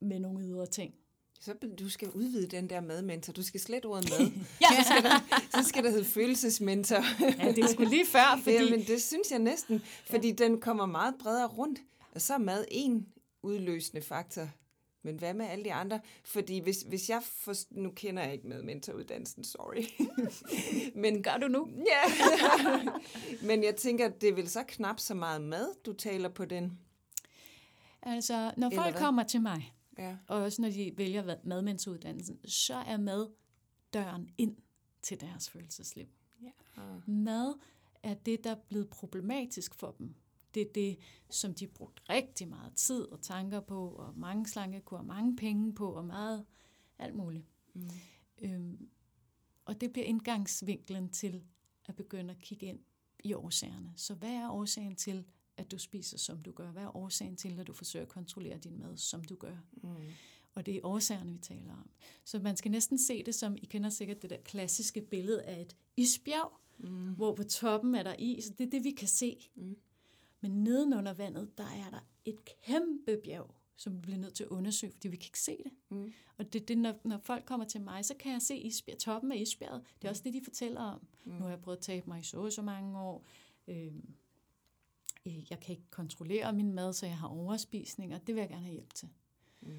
[0.00, 0.94] med nogle ydre ting.
[1.40, 3.32] Så du skal udvide den der madmentor.
[3.32, 4.20] Du skal slet ordet mad.
[4.62, 4.82] ja.
[4.82, 7.02] så, skal der, så skal der hedde følelsesmentor.
[7.44, 8.36] ja, det skulle lige før.
[8.44, 8.56] Fordi...
[8.56, 10.34] Ja, men det synes jeg næsten, fordi ja.
[10.34, 11.78] den kommer meget bredere rundt.
[12.14, 13.06] Og så er mad en
[13.42, 14.48] udløsende faktor.
[15.02, 16.00] Men hvad med alle de andre?
[16.24, 17.22] Fordi hvis, hvis jeg...
[17.22, 19.84] For, nu kender jeg ikke madmentoruddannelsen, sorry.
[21.02, 21.68] men Gør du nu?
[21.68, 22.02] Ja.
[23.48, 26.78] men jeg tænker, det er vel så knap så meget mad, du taler på den?
[28.02, 30.16] Altså, når folk kommer til mig, Ja.
[30.26, 33.30] Og også når de vælger madmandsuddannelsen, så er mad
[33.92, 34.56] døren ind
[35.02, 36.06] til deres følelsesliv.
[36.42, 36.50] Ja.
[36.76, 37.08] Ah.
[37.08, 37.54] Mad
[38.02, 40.14] er det, der er blevet problematisk for dem.
[40.54, 40.98] Det er det,
[41.30, 45.36] som de har brugt rigtig meget tid og tanker på, og mange slankekur, og mange
[45.36, 46.44] penge på, og meget
[46.98, 47.46] alt muligt.
[47.74, 47.90] Mm.
[48.42, 48.88] Øhm,
[49.64, 51.44] og det bliver indgangsvinklen til
[51.86, 52.80] at begynde at kigge ind
[53.24, 53.92] i årsagerne.
[53.96, 55.24] Så hvad er årsagen til,
[55.56, 56.70] at du spiser, som du gør?
[56.70, 59.56] Hvad er årsagen til, at du forsøger at kontrollere din mad, som du gør?
[59.72, 59.96] Mm.
[60.54, 61.90] Og det er årsagerne, vi taler om.
[62.24, 65.60] Så man skal næsten se det som, I kender sikkert det der klassiske billede af
[65.60, 67.12] et isbjerg, mm.
[67.12, 68.44] hvor på toppen er der is.
[68.58, 69.50] Det er det, vi kan se.
[69.54, 69.76] Mm.
[70.42, 74.50] Men nedenunder vandet, der er der et kæmpe bjerg, som vi bliver nødt til at
[74.50, 75.72] undersøge, fordi vi kan ikke se det.
[75.88, 76.12] Mm.
[76.38, 79.32] Og det, det når, når folk kommer til mig, så kan jeg se isbjerg, toppen
[79.32, 79.82] af isbjerget.
[80.02, 81.06] Det er også det, de fortæller om.
[81.24, 81.32] Mm.
[81.32, 83.26] Nu har jeg prøvet at tabe mig i så så mange år.
[83.68, 83.92] Øh,
[85.26, 88.48] Øh, jeg kan ikke kontrollere min mad, så jeg har overspisning, og det vil jeg
[88.48, 89.08] gerne have hjælp til.
[89.60, 89.78] Mm.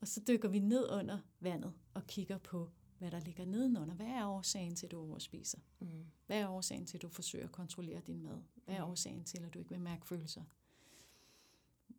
[0.00, 3.94] Og så dykker vi ned under vandet og kigger på, hvad der ligger nedenunder.
[3.94, 5.58] Hvad er årsagen til, at du overspiser?
[5.80, 6.06] Mm.
[6.26, 8.42] Hvad er årsagen til, at du forsøger at kontrollere din mad?
[8.64, 8.90] Hvad er mm.
[8.90, 10.42] årsagen til, at du ikke vil mærke følelser?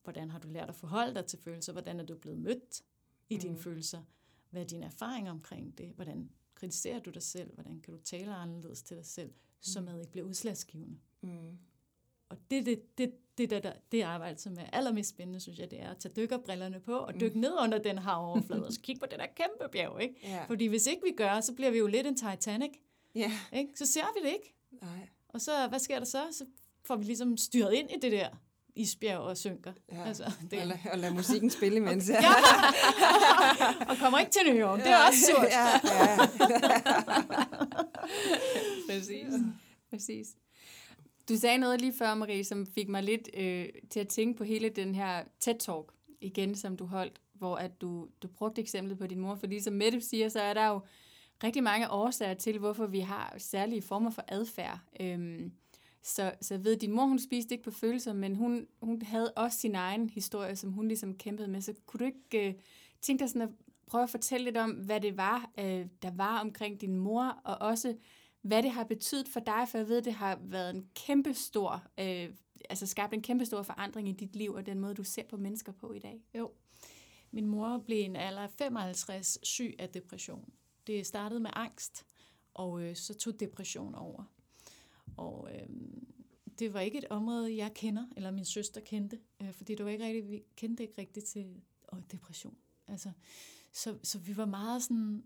[0.03, 1.71] Hvordan har du lært at forholde dig til følelser?
[1.71, 2.81] Hvordan er du blevet mødt
[3.29, 3.41] i mm.
[3.41, 4.03] dine følelser?
[4.49, 5.91] Hvad er din erfaring omkring det?
[5.95, 7.53] Hvordan kritiserer du dig selv?
[7.53, 9.85] Hvordan kan du tale anderledes til dig selv, så mm.
[9.85, 10.99] mad ikke bliver udslagsgivende?
[11.21, 11.57] Mm.
[12.29, 15.71] Og det, det, det, det, det, det, det arbejde, som er allermest spændende, synes jeg,
[15.71, 17.41] det er at tage dykkerbrillerne på og dykke mm.
[17.41, 20.01] ned under den her overflade og så kigge på det der kæmpe bjerg.
[20.01, 20.15] Ikke?
[20.23, 20.45] Ja.
[20.47, 22.71] Fordi hvis ikke vi gør, så bliver vi jo lidt en Titanic.
[23.15, 23.31] Ja.
[23.53, 23.69] Ikke?
[23.75, 24.55] Så ser vi det ikke.
[24.81, 25.09] Nej.
[25.29, 26.21] Og så, hvad sker der så?
[26.31, 26.45] Så
[26.83, 28.29] får vi ligesom styret ind i det der
[28.75, 29.73] isbjerg og synker.
[29.91, 30.03] Ja.
[30.03, 30.59] Altså, det.
[30.59, 32.09] Og, lad, og lad musikken spille imens.
[32.09, 32.19] Ja.
[33.89, 34.79] og kommer ikke til New York.
[34.79, 35.47] Det er også surt.
[35.47, 36.17] Ja, ja.
[38.89, 39.33] Præcis.
[39.89, 40.27] Præcis.
[41.29, 44.43] Du sagde noget lige før, Marie, som fik mig lidt øh, til at tænke på
[44.43, 49.07] hele den her TED-talk igen, som du holdt, hvor at du, du brugte eksemplet på
[49.07, 50.79] din mor, for ligesom Mette siger, så er der jo
[51.43, 54.79] rigtig mange årsager til, hvorfor vi har særlige former for adfærd.
[54.99, 55.51] Øhm,
[56.03, 59.57] så, så ved, din mor, hun spiste ikke på følelser, men hun, hun havde også
[59.57, 61.61] sin egen historie, som hun ligesom kæmpede med.
[61.61, 62.53] Så kunne du ikke øh,
[63.01, 63.49] tænke dig sådan at
[63.87, 67.61] prøve at fortælle lidt om, hvad det var, øh, der var omkring din mor, og
[67.61, 67.95] også
[68.45, 71.83] hvad det har betydet for dig, for jeg ved, det har været en kæmpe stor,
[71.99, 72.29] øh,
[72.69, 75.37] altså skabt en kæmpe stor forandring i dit liv, og den måde, du ser på
[75.37, 76.21] mennesker på i dag.
[76.35, 76.51] Jo.
[77.31, 80.53] Min mor blev en alder 55 syg af depression.
[80.87, 82.05] Det startede med angst,
[82.53, 84.23] og øh, så tog depression over.
[85.17, 85.69] Og øh,
[86.59, 89.91] det var ikke et område, jeg kender, eller min søster kendte, øh, fordi det var
[89.91, 91.61] ikke rigtig, vi kendte ikke rigtigt til
[91.93, 92.57] åh, depression.
[92.87, 93.11] Altså,
[93.71, 95.23] Så, så vi var meget sådan,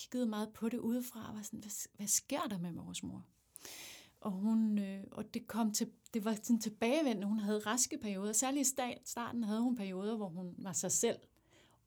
[0.00, 3.26] kiggede meget på det udefra, og var sådan, hvad, hvad sker der med vores mor?
[4.20, 7.26] Og, hun, øh, og det, kom til, det var sådan tilbagevendende.
[7.26, 8.32] Hun havde raske perioder.
[8.32, 8.72] Særligt i
[9.04, 11.18] starten havde hun perioder, hvor hun var sig selv.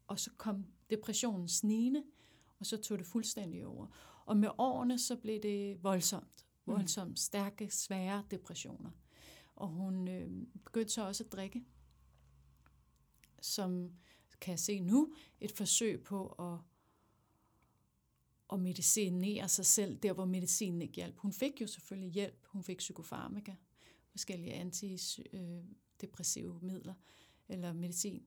[0.07, 2.03] Og så kom depressionen snigende,
[2.59, 3.87] og så tog det fuldstændig over.
[4.25, 6.45] Og med årene, så blev det voldsomt.
[6.65, 6.73] Mm.
[6.73, 8.89] Voldsomt stærke, svære depressioner.
[9.55, 10.31] Og hun øh,
[10.63, 11.63] begyndte så også at drikke.
[13.41, 13.91] Som
[14.41, 16.59] kan jeg se nu, et forsøg på at
[18.53, 21.17] at medicinere sig selv, der hvor medicinen ikke hjalp.
[21.17, 22.47] Hun fik jo selvfølgelig hjælp.
[22.47, 23.55] Hun fik psykofarmaka,
[24.11, 26.93] forskellige antidepressive midler
[27.49, 28.23] eller medicin.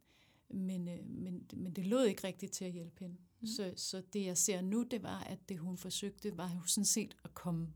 [0.48, 3.16] Men, øh, men, men det lå ikke rigtigt til at hjælpe hende.
[3.40, 3.46] Mm.
[3.46, 6.84] Så, så det jeg ser nu, det var, at det hun forsøgte, var jo sådan
[6.84, 7.72] set at komme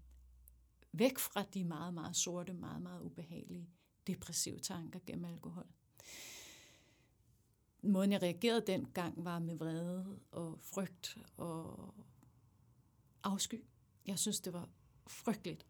[0.92, 3.68] væk fra de meget, meget sorte, meget, meget ubehagelige
[4.06, 5.66] depressive tanker gennem alkohol.
[7.82, 11.94] Måden jeg reagerede dengang var med vrede og frygt og
[13.22, 13.64] afsky.
[14.06, 14.68] Jeg synes, det var
[15.06, 15.66] frygteligt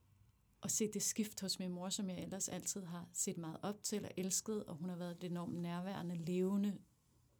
[0.62, 3.82] at se det skift hos min mor, som jeg ellers altid har set meget op
[3.82, 6.78] til og elsket, og hun har været et enormt nærværende, levende,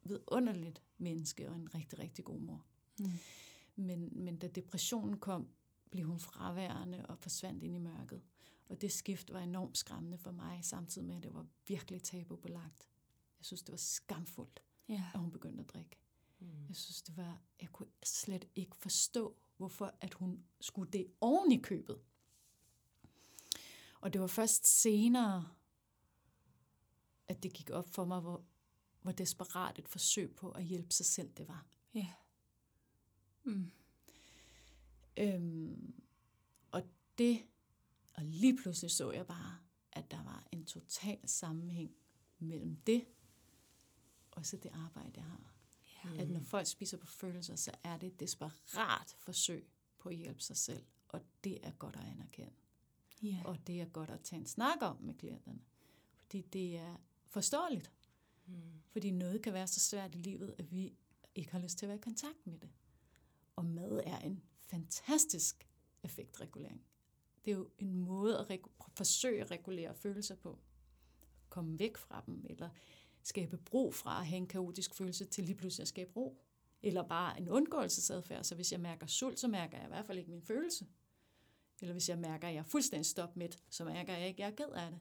[0.02, 2.66] vidunderligt menneske og en rigtig, rigtig god mor.
[2.98, 3.10] Mm.
[3.76, 5.48] Men, men da depressionen kom,
[5.90, 8.22] blev hun fraværende og forsvandt ind i mørket.
[8.68, 12.88] Og det skift var enormt skræmmende for mig, samtidig med, at det var virkelig tabubelagt.
[13.38, 15.04] Jeg synes, det var skamfuldt, ja.
[15.14, 15.96] at hun begyndte at drikke.
[16.40, 16.66] Mm.
[16.68, 21.52] Jeg synes, det var, jeg kunne slet ikke forstå, hvorfor at hun skulle det oven
[21.52, 22.00] i købet.
[24.00, 25.48] Og det var først senere,
[27.28, 28.44] at det gik op for mig, hvor,
[29.02, 31.66] hvor desperat et forsøg på at hjælpe sig selv det var.
[31.94, 32.12] Ja.
[33.42, 33.70] Mm.
[35.16, 36.02] Øhm,
[36.70, 36.82] og
[37.18, 37.46] det,
[38.14, 39.58] og lige pludselig så jeg bare,
[39.92, 41.94] at der var en total sammenhæng
[42.38, 43.06] mellem det,
[44.30, 45.49] og så det arbejde, jeg har.
[46.04, 46.22] Ja.
[46.22, 50.42] At når folk spiser på følelser, så er det et desperat forsøg på at hjælpe
[50.42, 50.84] sig selv.
[51.08, 52.52] Og det er godt at anerkende.
[53.22, 53.40] Ja.
[53.44, 55.60] Og det er godt at tage en snak om med klienterne.
[56.16, 57.92] Fordi det er forståeligt.
[58.46, 58.54] Mm.
[58.92, 60.94] Fordi noget kan være så svært i livet, at vi
[61.34, 62.70] ikke har lyst til at være i kontakt med det.
[63.56, 65.68] Og mad er en fantastisk
[66.02, 66.84] effektregulering.
[67.44, 68.60] Det er jo en måde at
[68.94, 70.58] forsøge at regulere følelser på.
[71.48, 72.70] Komme væk fra dem, eller
[73.30, 76.42] skabe brug fra at have en kaotisk følelse til lige pludselig at skabe ro.
[76.82, 78.44] Eller bare en undgåelsesadfærd.
[78.44, 80.86] Så hvis jeg mærker sult, så mærker jeg i hvert fald ikke min følelse.
[81.80, 84.46] Eller hvis jeg mærker, at jeg er fuldstændig stop med, så mærker jeg ikke, at
[84.46, 85.00] jeg er ked af det.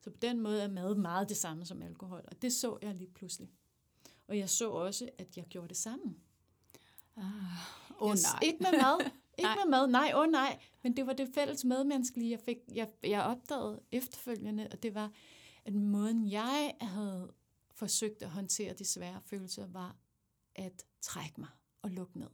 [0.00, 2.24] Så på den måde er mad meget det samme som alkohol.
[2.28, 3.50] Og det så jeg lige pludselig.
[4.28, 6.14] Og jeg så også, at jeg gjorde det samme.
[7.16, 7.24] Ah,
[7.98, 8.40] oh, nej.
[8.42, 9.10] Ikke med mad.
[9.38, 9.86] Ikke med mad.
[9.86, 10.58] Nej, åh oh, nej.
[10.82, 14.68] Men det var det fælles medmenneskelige, jeg, fik, jeg, jeg opdagede efterfølgende.
[14.72, 15.12] Og det var,
[15.64, 17.32] at måden jeg havde
[17.78, 19.96] forsøgt at håndtere de svære følelser, var
[20.54, 21.48] at trække mig
[21.82, 22.30] og lukke ned.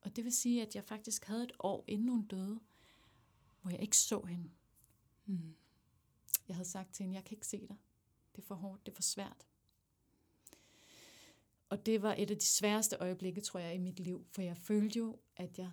[0.00, 2.60] Og det vil sige, at jeg faktisk havde et år, inden hun døde,
[3.60, 4.50] hvor jeg ikke så hende.
[5.26, 5.56] Mm.
[6.48, 7.76] Jeg havde sagt til hende, jeg kan ikke se dig.
[8.36, 9.46] Det er for hårdt, det er for svært.
[11.68, 14.26] Og det var et af de sværeste øjeblikke, tror jeg, i mit liv.
[14.30, 15.70] For jeg følte jo, at jeg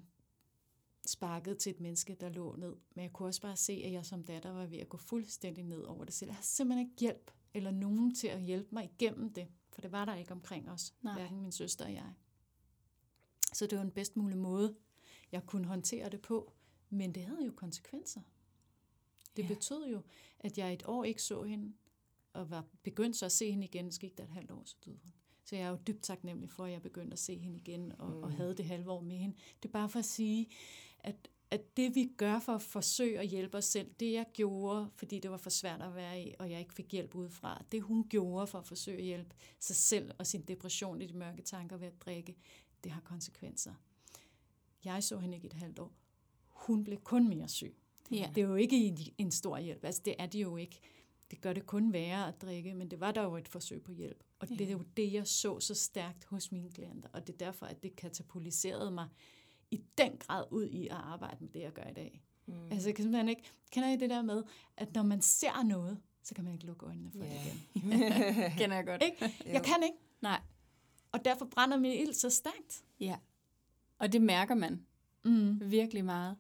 [1.06, 2.76] sparkede til et menneske, der lå ned.
[2.96, 5.64] Men jeg kunne også bare se, at jeg som datter var ved at gå fuldstændig
[5.64, 6.30] ned over det selv.
[6.30, 9.92] Jeg havde simpelthen ikke hjælp eller nogen til at hjælpe mig igennem det, for det
[9.92, 11.14] var der ikke omkring os, Nej.
[11.14, 12.14] hverken min søster og jeg.
[13.54, 14.76] Så det var den bedst mulige måde,
[15.32, 16.54] jeg kunne håndtere det på,
[16.90, 18.22] men det havde jo konsekvenser.
[19.36, 19.48] Det ja.
[19.48, 20.02] betød jo,
[20.40, 21.74] at jeg et år ikke så hende,
[22.34, 24.76] og var begyndt så at se hende igen, så gik der et halvt år, så
[24.86, 25.14] døde hun.
[25.46, 28.10] Så jeg er jo dybt taknemmelig for, at jeg begyndte at se hende igen, og,
[28.10, 28.24] mm.
[28.24, 29.36] og havde det halve år med hende.
[29.64, 30.50] Det er bare for at sige,
[31.00, 34.90] at at det vi gør for at forsøge at hjælpe os selv, det jeg gjorde,
[34.96, 37.82] fordi det var for svært at være i, og jeg ikke fik hjælp udefra, det
[37.82, 41.42] hun gjorde for at forsøge at hjælpe sig selv og sin depression i de mørke
[41.42, 42.36] tanker ved at drikke,
[42.84, 43.74] det har konsekvenser.
[44.86, 45.92] Jeg så hende ikke et halvt år.
[46.50, 47.76] Hun blev kun mere syg.
[48.12, 48.32] Ja.
[48.36, 49.86] Det er jo ikke en, stor hjælp.
[49.86, 50.80] Altså, det er det jo ikke.
[51.32, 53.92] Det gør det kun værre at drikke, men det var der jo et forsøg på
[53.92, 54.24] hjælp.
[54.40, 54.56] Og ja.
[54.56, 57.10] det er jo det, jeg så så stærkt hos mine klienter.
[57.14, 59.08] Og det er derfor, at det katapultiserede mig
[59.74, 62.24] i den grad ud i at arbejde med det, jeg gør i dag.
[62.46, 62.72] Mm.
[62.72, 64.44] Altså, jeg kan simpelthen ikke, kender I det der med,
[64.78, 67.46] at når man ser noget, så kan man ikke lukke øjnene for yeah.
[67.46, 68.52] det igen.
[68.60, 69.04] kender jeg godt.
[69.04, 69.36] Ikke?
[69.46, 69.98] Jeg kan ikke.
[70.22, 70.42] Nej.
[71.12, 72.84] Og derfor brænder min ild så stærkt.
[73.00, 73.16] Ja.
[74.00, 74.86] Og det mærker man
[75.26, 75.72] mm.
[75.72, 76.38] virkelig meget.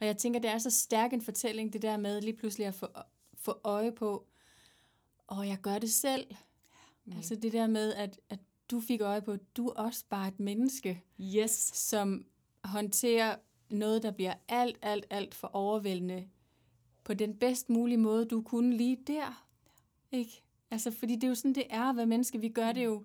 [0.00, 2.74] Og jeg tænker, det er så stærk en fortælling, det der med lige pludselig at
[2.74, 2.86] få,
[3.34, 4.26] få øje på,
[5.26, 6.26] og jeg gør det selv.
[7.04, 7.16] Mm.
[7.16, 8.38] Altså det der med, at, at
[8.70, 11.70] du fik øje på, at du er også bare et menneske, yes.
[11.74, 12.24] som
[12.64, 13.36] håndtere
[13.70, 16.28] noget, der bliver alt, alt, alt for overvældende
[17.04, 19.46] på den bedst mulige måde, du kunne lige der.
[20.12, 20.42] Ikke?
[20.70, 22.40] Altså, fordi det er jo sådan, det er at være menneske.
[22.40, 23.04] Vi gør det jo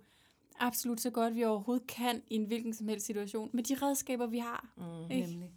[0.59, 4.27] absolut så godt, vi overhovedet kan i en hvilken som helst situation, med de redskaber,
[4.27, 4.73] vi har.
[4.77, 5.11] Mm.
[5.11, 5.27] Ikke?
[5.27, 5.51] Nemlig.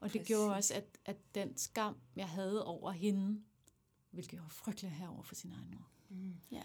[0.00, 0.28] Og det Præcis.
[0.28, 3.40] gjorde også, at, at den skam, jeg havde over hende,
[4.10, 6.34] hvilket jeg var frygtelig her over for sin egen mor, Mm.
[6.52, 6.62] Ja.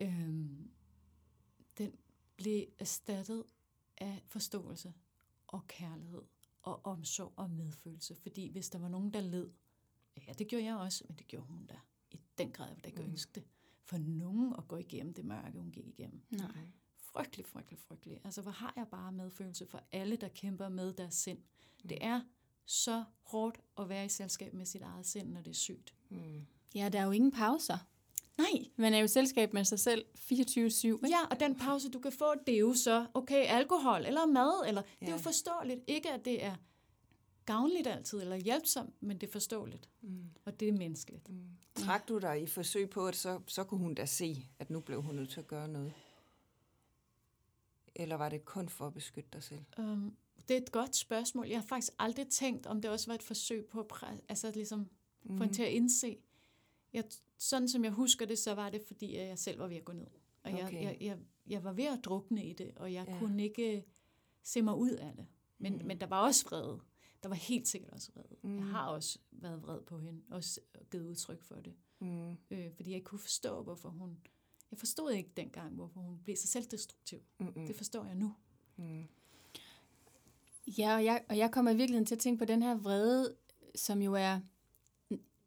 [0.00, 0.70] øhm,
[1.78, 1.92] den
[2.36, 3.44] blev erstattet
[3.98, 4.92] af forståelse
[5.48, 6.22] og kærlighed
[6.62, 8.14] og omsorg og medfølelse.
[8.14, 9.50] Fordi hvis der var nogen, der led,
[10.26, 11.78] ja, det gjorde jeg også, men det gjorde hun da
[12.10, 13.08] i den grad, ville da ikke Mm.
[13.08, 13.44] ønske det.
[13.84, 16.22] For nogen at gå igennem det mørke, hun gik igennem.
[16.30, 16.68] Nej.
[16.96, 18.20] Frygtelig, frygtelig, frygtelig.
[18.24, 21.38] Altså, hvor har jeg bare medfølelse for alle, der kæmper med deres sind.
[21.88, 22.20] Det er
[22.64, 25.94] så hårdt at være i selskab med sit eget sind, når det er sygt.
[26.08, 26.46] Mm.
[26.74, 27.78] Ja, der er jo ingen pauser.
[28.38, 30.26] Nej, Man er jo selskab med sig selv 24-7.
[30.26, 30.98] Ikke?
[31.08, 34.64] Ja, og den pause, du kan få, det er jo så, okay, alkohol eller mad,
[34.68, 35.16] eller det er jo Ja.
[35.22, 35.80] forståeligt.
[35.86, 36.56] Ikke, at det er
[37.44, 40.24] gavnligt altid, eller hjælpsomt, men det er forståeligt, Mm.
[40.44, 41.28] og det er menneskeligt.
[41.28, 41.44] Mm.
[41.74, 44.80] Trak du dig i forsøg på, at så, så kunne hun da se, at nu
[44.80, 45.92] blev hun nødt til at gøre noget?
[47.94, 49.60] Eller var det kun for at beskytte dig selv?
[49.78, 50.16] Um,
[50.48, 51.48] det er et godt spørgsmål.
[51.48, 54.88] Jeg har faktisk aldrig tænkt, om det også var et forsøg på at altså ligesom
[55.26, 55.40] få Mm.
[55.40, 56.16] hende til at indse.
[56.92, 57.04] Jeg,
[57.38, 59.84] sådan som jeg husker det, så var det, fordi at jeg selv var ved at
[59.84, 60.06] gå ned.
[60.42, 60.82] Og jeg, Okay.
[60.82, 63.18] jeg, jeg, jeg var ved at drukne i det, og jeg Ja.
[63.18, 63.84] kunne ikke
[64.42, 65.26] se mig ud af det.
[65.58, 65.84] Men, mm.
[65.86, 66.80] men der var også vrede.
[67.22, 68.36] Der var helt sikkert også vrede.
[68.42, 68.56] Mm.
[68.58, 70.42] Jeg har også været vred på hende, og
[70.90, 71.74] givet udtryk for det.
[71.98, 72.30] Mm.
[72.50, 74.18] Øh, fordi jeg ikke kunne forstå, hvorfor hun...
[74.70, 77.18] Jeg forstod ikke dengang, hvorfor hun blev så selvdestruktiv.
[77.38, 77.66] Mm.
[77.66, 78.34] Det forstår jeg nu.
[78.76, 79.04] Mm.
[80.78, 83.36] Ja, og jeg, og jeg kommer i virkeligheden til at tænke på den her vrede,
[83.74, 84.40] som jo er...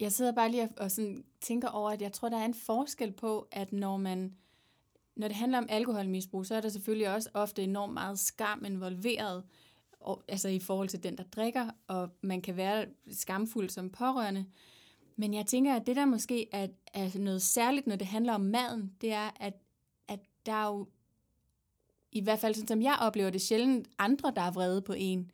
[0.01, 2.53] Jeg sidder bare lige og, og sådan tænker over, at jeg tror, der er en
[2.53, 4.35] forskel på, at når man...
[5.15, 9.43] Når det handler om alkoholmisbrug, så er der selvfølgelig også ofte enormt meget skam involveret,
[9.99, 14.45] og, altså i forhold til den, der drikker, og man kan være skamfuld som pårørende.
[15.15, 18.41] Men jeg tænker, at det der måske er, er noget særligt, når det handler om
[18.41, 19.53] maden, det er, at,
[20.07, 20.87] at der er jo
[22.11, 25.31] i hvert fald sådan som jeg oplever det, sjældent andre, der er vrede på en.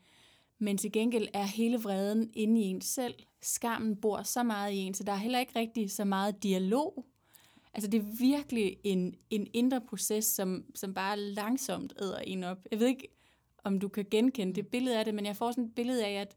[0.60, 3.15] Men til gengæld er hele vreden inde i en selv.
[3.41, 7.06] Skammen bor så meget i en, så der er heller ikke rigtig så meget dialog.
[7.73, 12.58] Altså det er virkelig en, en indre proces, som, som bare langsomt æder en op.
[12.71, 13.08] Jeg ved ikke,
[13.63, 16.21] om du kan genkende det billede af det, men jeg får sådan et billede af,
[16.21, 16.36] at,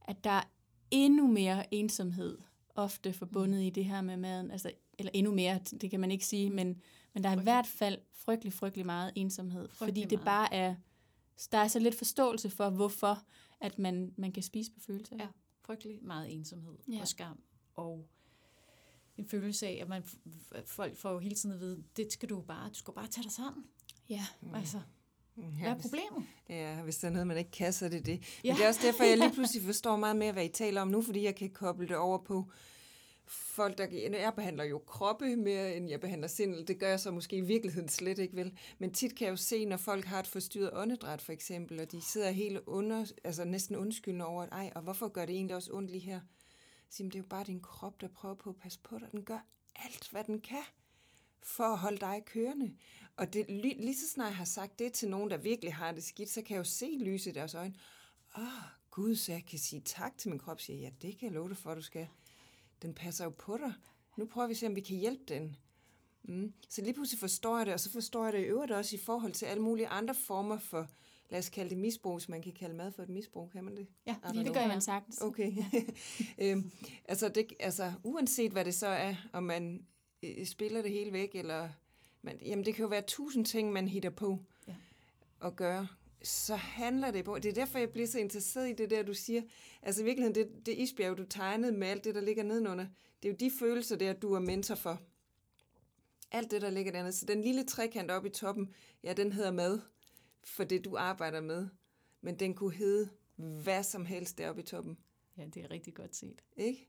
[0.00, 0.42] at der er
[0.90, 2.38] endnu mere ensomhed
[2.74, 4.50] ofte forbundet i det her med maden.
[4.50, 6.82] Altså, eller endnu mere, det kan man ikke sige, men,
[7.14, 9.68] men der er i hvert fald frygtelig, frygtelig meget ensomhed.
[9.68, 10.24] Frygtelig fordi det meget.
[10.24, 10.74] bare er,
[11.52, 13.22] der er så lidt forståelse for, hvorfor
[13.60, 15.16] at man, man kan spise på følelser.
[15.18, 15.26] Ja.
[15.72, 16.94] Frygtelig meget ensomhed Ja.
[16.94, 17.00] ja.
[17.00, 17.38] og skam.
[17.74, 18.08] Og
[19.16, 20.04] en følelse af, at man,
[20.54, 23.06] at folk får jo hele tiden at vide, det skal du bare, du skal bare
[23.06, 23.64] tage dig sammen.
[24.08, 24.26] ja.
[24.42, 24.54] Mm.
[24.54, 24.80] Altså,
[25.36, 25.42] Mm.
[25.60, 26.24] hvad er problemet?
[26.48, 28.12] Ja, hvis der er noget, man ikke kan, så er det det.
[28.12, 28.18] Ja.
[28.44, 28.52] Ja.
[28.52, 30.88] Men det er også derfor, jeg lige pludselig forstår meget mere, hvad I taler om
[30.88, 32.50] nu, fordi jeg kan koble det over på
[33.32, 33.86] folk, der...
[34.10, 36.66] Jeg behandler jo kroppe mere, end jeg behandler sind.
[36.66, 38.58] Det gør jeg så måske i virkeligheden slet ikke, vel?
[38.78, 41.92] Men tit kan jeg jo se, når folk har et forstyrret åndedræt, for eksempel, og
[41.92, 45.56] de sidder helt under, altså næsten undskyldende over, at ej, og hvorfor gør det egentlig
[45.56, 46.20] også ondt lige her?
[46.90, 49.08] Så det er jo bare din krop, der prøver på at passe på dig.
[49.12, 50.64] Den gør alt, hvad den kan
[51.42, 52.76] for at holde dig kørende.
[53.16, 55.92] Og det, lige, lige så snart jeg har sagt det til nogen, der virkelig har
[55.92, 57.74] det skidt, så kan jeg jo se lyset i deres øjne.
[58.38, 60.60] Åh, oh, Gud, så jeg kan sige tak til min krop.
[60.60, 62.08] Siger, ja, det kan jeg love dig for, du skal.
[62.82, 63.72] Den passer jo på dig.
[64.16, 65.56] Nu prøver vi at se, om vi kan hjælpe den.
[66.22, 66.52] Mm.
[66.68, 68.98] Så lige pludselig forstår jeg det, og så forstår jeg det i øvrigt også i
[68.98, 70.88] forhold til alle mulige andre former for,
[71.30, 73.76] lad os kalde det misbrug, hvis man kan kalde mad for et misbrug, kan man
[73.76, 73.86] det?
[74.06, 74.54] Ja, det know.
[74.54, 75.20] gør man sagtens.
[75.20, 75.52] Okay.
[76.42, 76.70] øhm,
[77.04, 79.86] altså, det, altså, uanset hvad det så er, om man
[80.22, 81.68] øh, spiller det hele væk, eller
[82.22, 84.74] man, jamen, det kan jo være tusind ting, man hitter på Ja.
[85.44, 85.86] at gøre.
[86.24, 89.14] Så handler det på, det er derfor, jeg bliver så interesseret i det der, du
[89.14, 89.42] siger.
[89.82, 92.86] Altså i virkeligheden, det, det isbjerg, du tegnede med alt det, der ligger nedenunder,
[93.22, 95.00] det er jo de følelser der, du er mentor for.
[96.32, 97.12] Alt det, der ligger dernede.
[97.12, 99.80] Så den lille trekant oppe i toppen, ja, den hedder mad,
[100.44, 101.68] for det, du arbejder med.
[102.20, 104.98] Men den kunne hedde hvad som helst deroppe i toppen.
[105.36, 106.42] Ja, det er rigtig godt set.
[106.56, 106.88] Ikke?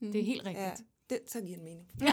[0.00, 0.12] Mm.
[0.12, 0.64] Det er helt rigtigt.
[0.64, 0.74] Ja,
[1.10, 1.88] det, så giver det mening.
[2.00, 2.10] Ding!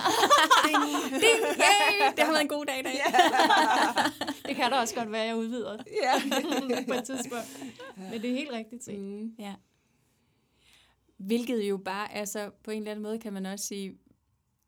[1.14, 2.12] Yay!
[2.16, 2.94] Det har været en god dag i dag.
[4.48, 6.14] Det kan da også godt være, at jeg udvider Ja.
[6.88, 7.64] på et tidspunkt.
[8.12, 9.00] Men det er helt rigtigt set.
[9.00, 9.36] Mm.
[9.40, 9.54] Ja.
[11.18, 13.98] Hvilket jo bare, altså på en eller anden måde kan man også sige,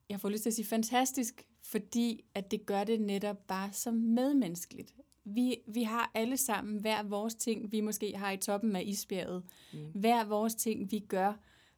[0.09, 3.91] jeg får lyst til at sige fantastisk, fordi at det gør det netop bare så
[3.91, 4.93] medmenneskeligt.
[5.25, 9.43] Vi, vi har alle sammen hver vores ting, vi måske har i toppen af isbjerget.
[9.73, 9.79] Mm.
[9.95, 11.33] Hver vores ting, vi gør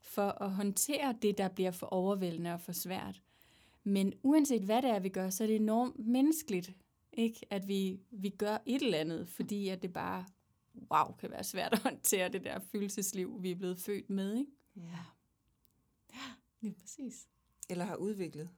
[0.05, 3.21] for at håndtere det, der bliver for overvældende og for svært.
[3.83, 6.71] Men uanset hvad det er, vi gør, så er det enormt menneskeligt,
[7.13, 7.39] ikke?
[7.49, 10.25] at vi, vi gør et eller andet, fordi at det bare,
[10.91, 14.37] wow, kan være svært at håndtere det der følelsesliv, vi er blevet født med.
[14.37, 14.51] Ikke?
[14.75, 14.99] Ja.
[16.13, 16.19] Ja,
[16.61, 17.27] lige præcis.
[17.69, 18.49] Eller har udviklet.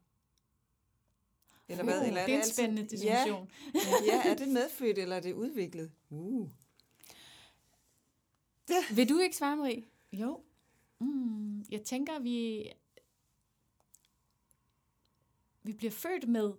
[1.69, 2.01] Eller hvad?
[2.01, 3.49] Uh, Eller det er en altid- spændende diskussion.
[3.73, 3.79] Ja,
[4.13, 5.91] ja, er det medfødt, eller er det udviklet?
[6.09, 6.49] Uh.
[8.95, 9.83] Vil du ikke svare, Marie?
[10.13, 10.41] Jo.
[10.99, 12.69] Mm, jeg tænker, vi,
[15.63, 16.53] vi bliver født med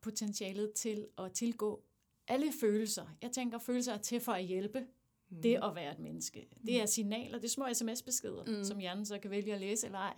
[0.00, 1.82] potentialet til at tilgå
[2.28, 3.06] alle følelser.
[3.22, 4.86] Jeg tænker, følelser er til for at hjælpe
[5.28, 5.42] mm.
[5.42, 6.48] det at være et menneske.
[6.66, 8.64] Det er signaler, det er små sms-beskeder, mm.
[8.64, 10.16] som hjernen så kan vælge at læse eller ej,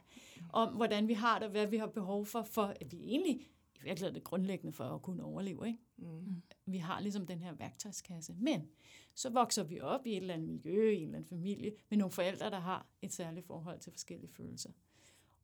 [0.53, 3.41] om hvordan vi har det, hvad vi har behov for, for at vi egentlig
[3.81, 5.67] i virkeligheden er det grundlæggende for at kunne overleve.
[5.67, 5.79] Ikke?
[5.97, 6.43] Mm.
[6.67, 8.35] Vi har ligesom den her værktøjskasse.
[8.39, 8.69] Men
[9.17, 11.99] så vokser vi op i et eller andet miljø, i en eller anden familie, med
[11.99, 14.71] nogle forældre, der har et særligt forhold til forskellige følelser.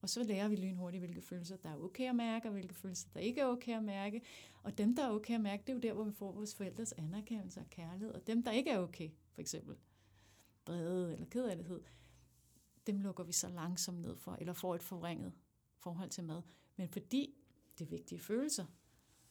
[0.01, 3.09] Og så lærer vi lynhurtigt, hvilke følelser, der er okay at mærke, og hvilke følelser,
[3.15, 4.23] der ikke er okay at mærke.
[4.63, 6.55] Og dem, der er okay at mærke, det er jo der, hvor vi får vores
[6.55, 8.15] forældres anerkendelse og kærlighed.
[8.15, 9.77] Og dem, der ikke er okay, for eksempel
[10.67, 11.81] vrede eller kedelighed,
[12.87, 15.33] dem lukker vi så langsomt ned for, eller får et forringet
[15.79, 16.43] forhold til mad.
[16.77, 17.35] Men fordi
[17.79, 18.67] det er vigtige følelser,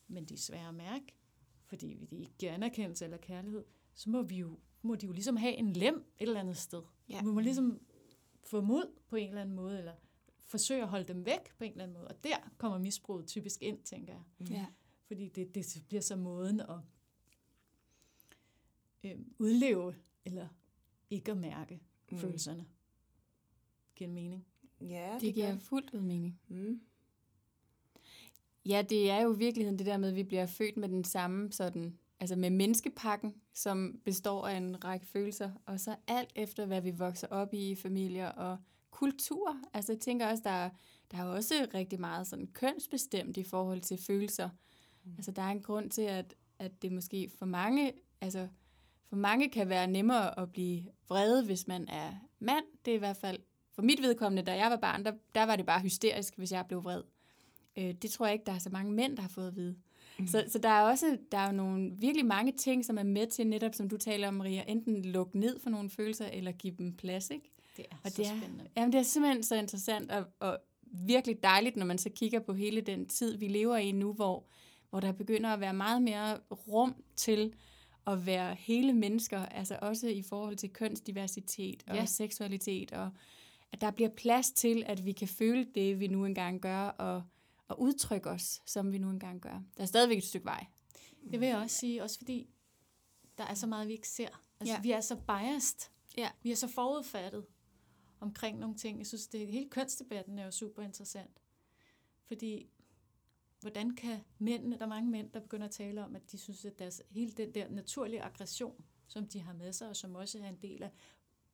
[0.08, 1.16] men de er svære at mærke,
[1.66, 3.64] fordi de ikke giver anerkendelse eller kærlighed,
[3.94, 6.82] så må, vi jo, må de jo ligesom have en lem et eller andet sted.
[7.10, 7.22] Ja.
[7.22, 7.80] Vi må ligesom
[8.44, 9.94] få mod på en eller anden måde, eller
[10.40, 12.08] forsøge at holde dem væk på en eller anden måde.
[12.08, 14.50] Og der kommer misbruget typisk ind, tænker jeg.
[14.50, 14.66] Ja.
[15.08, 16.80] Fordi det, det bliver så måden at
[19.04, 20.48] øh, udleve, eller
[21.10, 21.82] ikke at mærke
[22.12, 22.18] mm.
[22.18, 22.66] følelserne.
[23.96, 24.46] Giver det mening?
[24.82, 26.40] Ja, Det det giver fuldt ud mening.
[26.48, 26.82] Mm.
[28.66, 31.04] Ja, det er jo i virkeligheden det der med, at vi bliver født med den
[31.04, 36.66] samme sådan, altså med menneskepakken, som består af en række følelser, og så alt efter,
[36.66, 38.58] hvad vi vokser op i, familier og
[38.92, 39.58] kultur.
[39.74, 40.70] Altså jeg tænker også, der er,
[41.12, 44.50] der er også rigtig meget sådan kønsbestemt i forhold til følelser.
[45.04, 45.12] Mm.
[45.18, 48.48] Altså der er en grund til, at, at det måske for mange, altså
[49.10, 52.66] for mange kan være nemmere at blive vrede, hvis man er mand.
[52.86, 53.40] Det er i hvert fald,
[53.72, 56.66] for mit vedkommende, da jeg var barn, der, der var det bare hysterisk, hvis jeg
[56.68, 57.04] blev vred.
[57.78, 59.72] Øh, det tror jeg ikke, der er så mange mænd, der har fået at vide.
[59.72, 59.82] Mm.
[60.28, 63.28] Så, så der er også der er jo nogle virkelig mange ting, som er med
[63.28, 66.76] til netop, som du taler om, Maria, enten lukke ned for nogle følelser, eller give
[66.78, 67.52] dem plads, ikke?
[67.78, 68.68] Det er Og så det er, spændende.
[68.78, 72.54] jamen, det er simpelthen så interessant og, og virkelig dejligt, når man så kigger på
[72.54, 74.44] hele den tid, vi lever i nu, hvor,
[74.90, 77.54] hvor der begynder at være meget mere rum til
[78.08, 82.06] at være hele mennesker, altså også i forhold til kønsdiversitet og ja.
[82.06, 83.10] seksualitet, og
[83.72, 87.24] at der bliver plads til, at vi kan føle det, vi nu engang gør, og,
[87.72, 89.64] og udtrykke os, som vi nu engang gør.
[89.78, 90.66] Der er stadigvæk et stykke vej.
[91.32, 92.50] Det vil jeg også sige, også fordi
[93.38, 94.44] der er så meget, vi ikke ser.
[94.60, 94.74] Altså.
[94.74, 94.82] Ja.
[94.82, 95.90] vi er så biased.
[96.18, 96.30] Ja.
[96.44, 97.46] Vi er så forudfattet
[98.20, 98.98] omkring nogle ting.
[98.98, 101.42] Jeg synes, det hele kønsdebatten er jo super interessant.
[102.28, 102.70] Fordi,
[103.62, 106.66] hvordan kan mændene, der er mange mænd, der begynder at tale om, at de synes,
[106.66, 110.40] at deres, hele den der naturlige aggression, som de har med sig, og som også
[110.40, 110.92] er en del af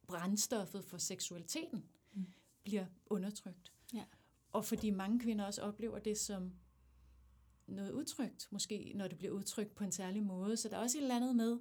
[0.08, 2.26] brændstoffet for seksualiteten, mm.
[2.64, 3.74] bliver undertrykt.
[4.52, 6.52] Og fordi mange kvinder også oplever det som
[7.68, 10.58] noget udtrykt, måske når det bliver udtrykt på en særlig måde.
[10.58, 11.60] Så der er også et eller andet med,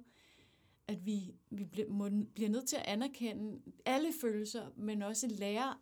[0.87, 5.77] at vi, vi bliver, bliver nødt til at anerkende alle følelser, men også lære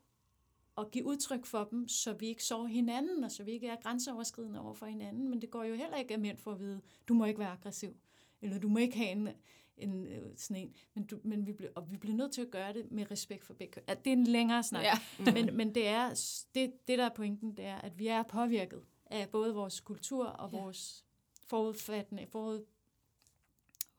[0.78, 3.76] at give udtryk for dem, så vi ikke sår hinanden, og så vi ikke er
[3.76, 5.30] grænseoverskridende over for hinanden.
[5.30, 7.52] Men det går jo heller ikke af mænd for at vide, du må ikke være
[7.52, 7.96] aggressiv,
[8.42, 9.30] eller du må ikke have en,
[9.78, 10.76] en øh, sådan en.
[10.94, 13.46] Men, du, men vi, bliver, og vi bliver nødt til at gøre det med respekt
[13.46, 13.82] for begge.
[13.88, 14.84] Ja, det er en længere snak.
[14.84, 14.94] Ja.
[15.32, 16.10] men, men det er
[16.56, 20.26] det, det, der er pointen, det er, at vi er påvirket af både vores kultur
[20.26, 20.58] og Ja.
[20.62, 21.06] vores
[21.48, 22.66] forudfattende, forud,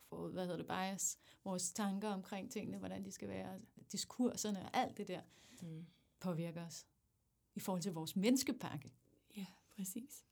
[0.08, 3.58] forud, hvad hedder det, bias, vores tanker omkring tingene, hvordan de skal være,
[3.92, 5.20] diskurserne og alt det der,
[5.62, 5.86] Mm.
[6.20, 6.86] påvirker os
[7.54, 8.92] i forhold til vores menneskepakke.
[9.36, 9.46] Ja,
[9.76, 10.24] præcis.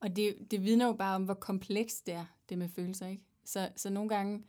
[0.00, 3.22] Og det, det vidner jo bare om, hvor komplekst det er, det med følelser, ikke?
[3.44, 4.44] Så, så nogle gange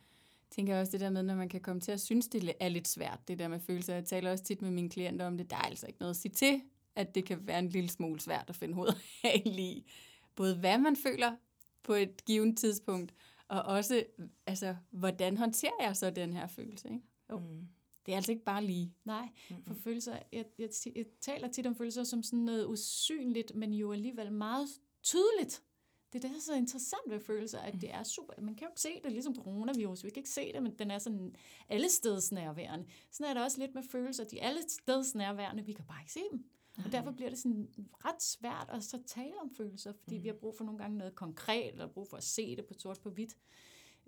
[0.55, 2.87] tænker også det der med, når man kan komme til at synes, det er lidt
[2.87, 3.93] svært, det der med følelser.
[3.93, 5.49] Jeg taler også tit med mine klienter om det.
[5.49, 6.61] Der er altså ikke noget at sige til,
[6.95, 8.97] at det kan være en lille smule svært at finde hovedet
[9.45, 9.91] i.
[10.35, 11.35] Både hvad man føler
[11.83, 13.13] på et givet tidspunkt,
[13.47, 14.03] og også,
[14.47, 17.01] altså, hvordan håndterer jeg så den her følelse, ikke?
[17.31, 17.39] Jo.
[17.39, 17.67] Mm.
[18.05, 18.93] Det er altså ikke bare lige.
[19.05, 19.29] Nej,
[19.67, 23.91] for følelser, jeg, jeg, jeg taler tit om følelser som sådan noget usynligt, men jo
[23.91, 24.67] alligevel meget
[25.03, 25.63] tydeligt.
[26.13, 28.33] Det er det, der er så interessant ved følelser, at det er super.
[28.41, 30.03] Man kan jo ikke se det, ligesom coronavirus.
[30.03, 31.35] Vi kan ikke se det, men den er sådan
[31.69, 32.85] alle steds nærværende.
[33.11, 34.23] Sådan er det også lidt med følelser.
[34.23, 36.45] De er alle steds nærværende, vi kan bare ikke se dem.
[36.85, 37.69] Og derfor bliver det sådan
[38.05, 41.15] ret svært at så tale om følelser, fordi vi har brug for nogle gange noget
[41.15, 43.37] konkret, eller brug for at se det på sort på hvidt.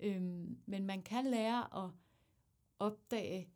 [0.00, 1.90] Øhm, men man kan lære at
[2.78, 3.50] opdage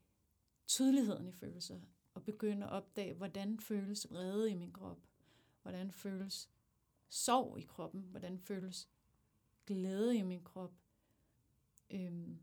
[0.67, 1.81] tydeligheden i følelser,
[2.15, 4.99] og begynde at opdage, hvordan føles vrede i min krop,
[5.63, 6.49] hvordan føles
[7.11, 8.89] sorg i kroppen, hvordan føles
[9.67, 10.73] glæde i min krop,
[11.91, 12.39] øhm,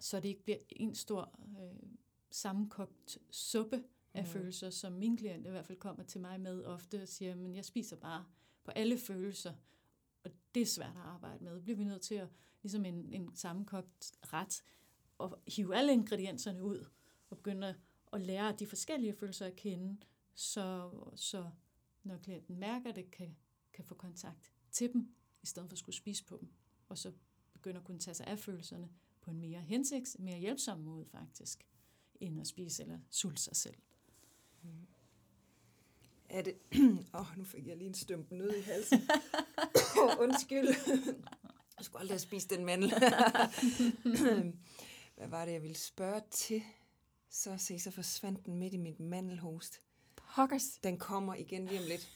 [0.00, 1.90] så det ikke bliver en stor øh,
[2.30, 3.84] sammenkogt suppe
[4.14, 4.28] af Mm.
[4.28, 7.54] følelser, som min klient i hvert fald kommer til mig med ofte og siger, men
[7.54, 8.24] jeg spiser bare
[8.64, 9.54] på alle følelser,
[10.24, 11.60] og det er svært at arbejde med.
[11.60, 12.28] Bliver vi nødt til at,
[12.62, 14.64] ligesom en, en sammenkogt ret,
[15.20, 16.86] at hive alle ingredienserne ud
[17.30, 17.74] og begynde
[18.12, 19.96] at lære de forskellige følelser at kende,
[20.34, 21.50] så, så
[22.02, 23.36] når klienten mærker det, kan,
[23.74, 26.48] kan få kontakt til dem, i stedet for at skulle spise på dem,
[26.88, 27.12] og så
[27.52, 28.88] begynder at kunne tage sig af følelserne
[29.20, 31.66] på en mere hensigts, mere hjælpsom måde faktisk,
[32.20, 33.74] end at spise eller sulte sig selv.
[36.28, 36.54] Er det...
[37.14, 39.08] Åh, oh, nu fik jeg lige en stumpen ud i halsen.
[40.24, 40.68] Undskyld.
[41.78, 42.90] Jeg skulle aldrig have spist den mandel.
[45.16, 46.62] Hvad var det, jeg ville spørge til?
[47.30, 49.80] Så se, så forsvandt den midt i mit mandelhost.
[50.34, 50.64] Pokkers.
[50.84, 52.08] Den kommer igen lige om lidt.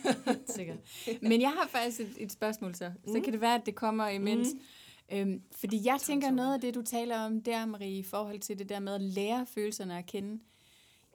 [0.56, 0.76] Sikkert.
[1.22, 2.92] Men jeg har faktisk et, et spørgsmål så.
[3.06, 3.22] Så Mm.
[3.22, 4.48] kan det være, at det kommer imens.
[4.54, 5.16] Mm.
[5.16, 8.58] Øhm, fordi jeg tænker noget af det, du taler om der, Marie, i forhold til
[8.58, 10.42] det der med at lære følelserne at kende.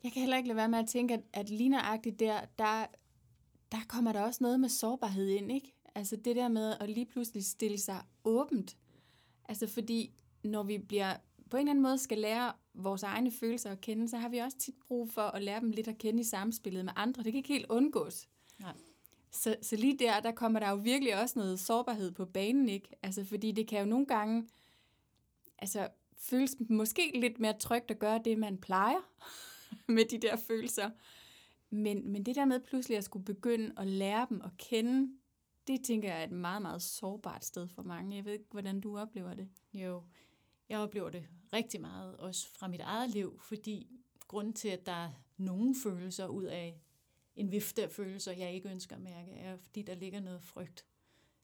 [0.04, 2.86] Jeg kan heller ikke lade være med at tænke, at, at lige nøjagtigt der, der,
[3.72, 5.74] der kommer der også noget med sårbarhed ind, ikke?
[5.96, 8.78] Altså det der med at lige pludselig stille sig åbent.
[9.50, 10.12] Altså fordi,
[10.44, 11.16] når vi bliver
[11.50, 14.38] på en eller anden måde skal lære vores egne følelser at kende, så har vi
[14.38, 17.24] også tit brug for at lære dem lidt at kende i samspillet med andre.
[17.24, 18.28] Det kan ikke helt undgås.
[18.60, 18.74] Nej.
[19.32, 22.90] Så, så lige der, der kommer der jo virkelig også noget sårbarhed på banen, ikke?
[23.04, 24.48] Altså, fordi det kan jo nogle gange,
[25.60, 25.88] altså,
[26.18, 29.10] føles måske lidt mere trygt at gøre det, man plejer
[29.96, 30.90] med de der følelser.
[31.70, 35.14] Men, men det der med pludselig at skulle begynde at lære dem at kende,
[35.68, 38.16] det tænker jeg er et meget, meget sårbart sted for mange.
[38.16, 39.50] Jeg ved ikke, hvordan du oplever det.
[39.74, 40.04] Jo,
[40.70, 44.92] jeg oplever det rigtig meget, også fra mit eget liv, fordi grunden til, at der
[44.92, 46.82] er nogle følelser ud af
[47.36, 50.86] en vifte af følelser, jeg ikke ønsker at mærke, er fordi der ligger noget frygt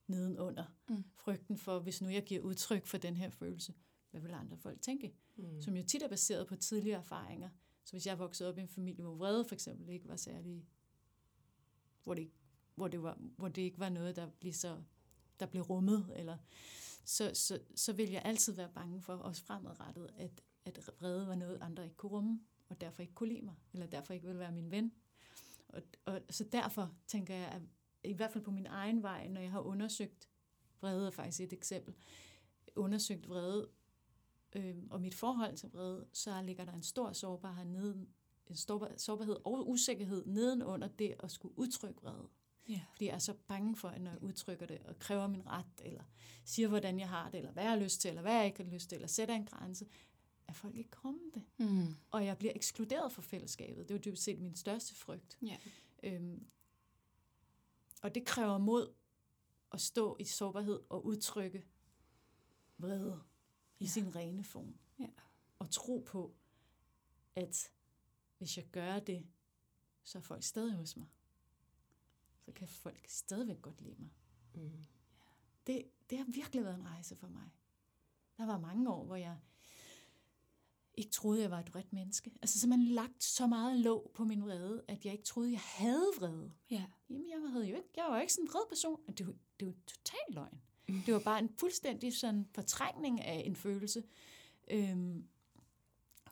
[0.07, 0.65] nedenunder.
[0.89, 1.03] Mm.
[1.15, 3.73] Frygten for, hvis nu jeg giver udtryk for den her følelse,
[4.11, 5.13] hvad vil andre folk tænke?
[5.35, 5.61] Mm.
[5.61, 7.49] Som jo tit er baseret på tidligere erfaringer.
[7.83, 10.65] Så hvis jeg voksede op i en familie, hvor vrede for eksempel ikke var særlig,
[12.03, 12.31] hvor det,
[12.75, 14.81] hvor det, var, hvor det ikke var noget, der blev, så,
[15.39, 16.37] der blev rummet, eller,
[17.05, 21.35] så, så, så vil jeg altid være bange for, også fremadrettet, at, at vrede var
[21.35, 22.39] noget, andre ikke kunne rumme,
[22.69, 24.91] og derfor ikke kunne lide mig, eller derfor ikke ville være min ven.
[25.69, 27.61] Og, og så derfor tænker jeg, at
[28.03, 30.29] i hvert fald på min egen vej, når jeg har undersøgt
[30.81, 31.93] vrede, er faktisk et eksempel,
[32.75, 33.69] undersøgt vrede
[34.55, 38.09] øh, og mit forhold til vrede, så ligger der en stor sårbarhed neden,
[38.47, 42.29] en stor, sårbarhed og usikkerhed nedenunder det at skulle udtrykke vrede.
[42.69, 42.81] Ja.
[42.91, 45.65] Fordi jeg er så bange for, at når jeg udtrykker det og kræver min ret,
[45.83, 46.03] eller
[46.45, 48.63] siger, hvordan jeg har det, eller hvad jeg har lyst til, eller hvad jeg ikke
[48.63, 49.87] har lyst til, eller sætter en grænse,
[50.47, 51.43] at folk ikke kommer det.
[51.57, 51.95] Mm.
[52.11, 53.89] Og jeg bliver ekskluderet fra fællesskabet.
[53.89, 55.37] Det er jo dybest set min største frygt.
[55.41, 55.57] Ja.
[56.03, 56.47] Øhm,
[58.01, 58.93] og det kræver mod
[59.71, 61.65] at stå i sårbarhed og udtrykke
[62.77, 63.21] vrede
[63.79, 63.89] i Ja.
[63.89, 64.77] sin rene form.
[64.99, 65.07] Ja.
[65.59, 66.35] Og tro på,
[67.35, 67.71] at
[68.37, 69.27] hvis jeg gør det,
[70.03, 71.07] så er folk stadig hos mig.
[72.45, 74.09] Så kan folk stadigvæk godt lide mig.
[74.55, 74.85] Mm.
[75.67, 77.49] Det, det har virkelig været en rejse for mig.
[78.37, 79.37] Der var mange år, hvor jeg
[80.93, 82.31] ikke troede, jeg var et vredt menneske.
[82.41, 86.11] Altså simpelthen lagt så meget låg på min vrede, at jeg ikke troede, jeg havde
[86.19, 86.51] vrede.
[86.69, 86.85] Ja.
[87.09, 88.99] Jamen, jeg havde jo ikke, jeg var jo ikke sådan en vred person.
[89.07, 90.61] Det jo, det jo total løgn.
[91.05, 94.03] Det var bare en fuldstændig sådan fortrængning af en følelse.
[94.71, 95.27] Øhm,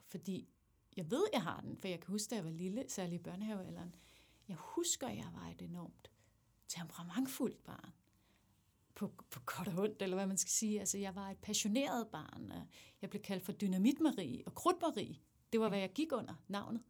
[0.07, 0.49] fordi
[0.97, 3.23] jeg ved, jeg har den, for jeg kan huske, da jeg var lille, særligt i
[3.23, 3.95] børnehavealderen.
[4.47, 6.11] Jeg husker, jeg var et enormt
[6.67, 7.93] temperamentfuldt barn.
[8.95, 10.79] På, på godt og ondt, eller hvad man skal sige.
[10.79, 12.53] Altså, jeg var et passioneret barn.
[13.01, 15.15] Jeg blev kaldt for Dynamit-Marie og Krudt-Marie.
[15.53, 16.83] Det var, hvad jeg gik under navnet.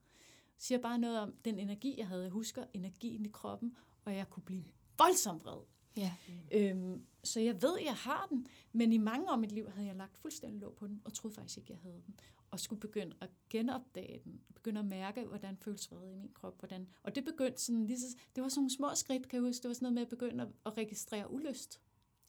[0.56, 2.24] Det siger bare noget om den energi, jeg havde.
[2.24, 4.64] Jeg husker energien i kroppen, og jeg kunne blive
[4.98, 5.62] voldsomt vred.
[5.98, 6.14] Ja.
[6.52, 9.88] Øhm, så jeg ved, jeg har den, men i mange år af mit liv havde
[9.88, 12.20] jeg lagt fuldstændig låg på den, og troede faktisk ikke, jeg havde den.
[12.52, 16.60] Og skulle begynde at genopdage den, begynde at mærke, hvordan føles vrede i min krop.
[16.60, 19.48] Hvordan, og det begyndte sådan, lige så, det var sådan nogle små skridt, kan jeg
[19.50, 21.82] huske, det var sådan noget med at begynde at, at registrere ulyst.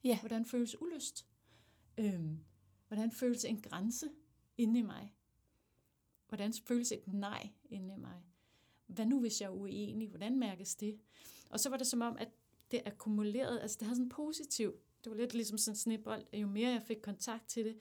[0.04, 0.20] Ja.
[0.20, 1.26] Hvordan føles ulyst?
[1.98, 2.38] Øhm,
[2.88, 4.08] hvordan føles en grænse
[4.58, 5.14] inde i mig?
[6.28, 8.22] Hvordan føles et nej inde i mig?
[8.86, 10.08] Hvad nu, hvis jeg er uenig?
[10.08, 10.98] Hvordan mærkes det?
[11.50, 12.28] Og så var det som om, at
[12.70, 16.24] det akkumulerede, altså det havde sådan en positiv, det var lidt ligesom sådan en snibbold,
[16.32, 17.78] at jo mere jeg fik kontakt til det,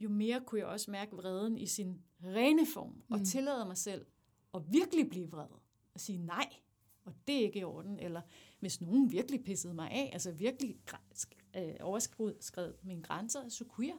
[0.00, 3.24] jo mere kunne jeg også mærke vreden i sin rene form, og Mm.
[3.24, 4.06] tillade mig selv
[4.54, 5.46] at virkelig blive vred,
[5.94, 6.48] og sige nej,
[7.04, 8.20] og det er ikke i orden, eller
[8.60, 10.80] hvis nogen virkelig pissede mig af, altså virkelig
[11.56, 13.96] øh, overskred mine grænser, så kunne jeg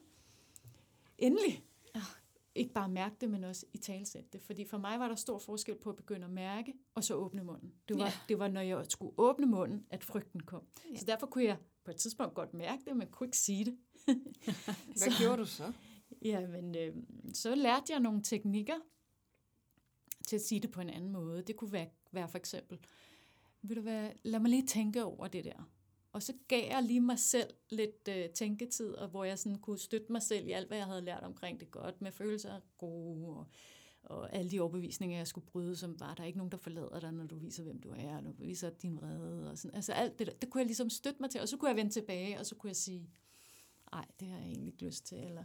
[1.18, 1.64] endelig
[2.60, 4.42] ikke bare mærke det, men også i talsætte det.
[4.42, 7.44] Fordi for mig var der stor forskel på at begynde at mærke, og så åbne
[7.44, 7.74] munden.
[7.88, 8.12] Det var, Ja.
[8.30, 10.64] det var når jeg skulle åbne munden, at frygten kom.
[10.94, 10.98] Ja.
[11.00, 13.78] Så derfor kunne jeg på et tidspunkt godt mærke det, men kunne ikke sige det.
[14.98, 15.74] Hvad gjorde du så?
[16.22, 16.96] Ja, men øh,
[17.34, 18.76] så lærte jeg nogle teknikker
[20.28, 21.42] til at sige det på en anden måde.
[21.42, 22.80] Det kunne være, være for eksempel,
[23.62, 25.70] vil du være, lad mig lige tænke over det der.
[26.12, 29.80] Og så gav jeg lige mig selv lidt øh, tænketid, og hvor jeg sådan kunne
[29.80, 33.28] støtte mig selv i alt, hvad jeg havde lært omkring det godt, med følelser gode,
[33.28, 33.48] og,
[34.04, 37.00] og alle de overbevisninger, jeg skulle bryde, som var, der er ikke nogen, der forlader
[37.00, 39.76] dig, når du viser, hvem du er, når du viser din vrede, og sådan.
[39.76, 41.78] Altså alt det der, det kunne jeg ligesom støtte mig til, og så kunne jeg
[41.78, 43.10] vende tilbage, og så kunne jeg sige,
[43.92, 45.44] nej, det har jeg egentlig ikke lyst til, eller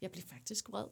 [0.00, 0.86] jeg blev faktisk vred.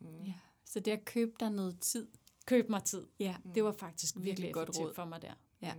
[0.00, 0.22] Mm.
[0.24, 0.34] Ja.
[0.64, 2.08] Så det at købe dig noget tid.
[2.46, 3.06] Køb mig tid.
[3.20, 3.36] Ja.
[3.54, 4.94] Det var faktisk virkelig, godt effektivt råd.
[4.94, 5.34] for mig der.
[5.62, 5.74] Ja.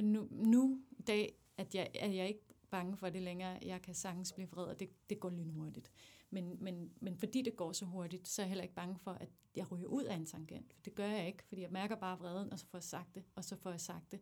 [0.00, 3.58] Nu, nu i dag, at jeg, er jeg ikke bange for det længere.
[3.62, 5.90] Jeg kan sagtens blive vred, og det, det går lynhurtigt.
[6.30, 9.10] Men, men, men fordi det går så hurtigt, så er jeg heller ikke bange for,
[9.10, 10.72] at jeg ryger ud af en tangent.
[10.72, 13.14] For det gør jeg ikke, fordi jeg mærker bare vreden, og så får jeg sagt
[13.14, 14.20] det, og så får jeg sagt det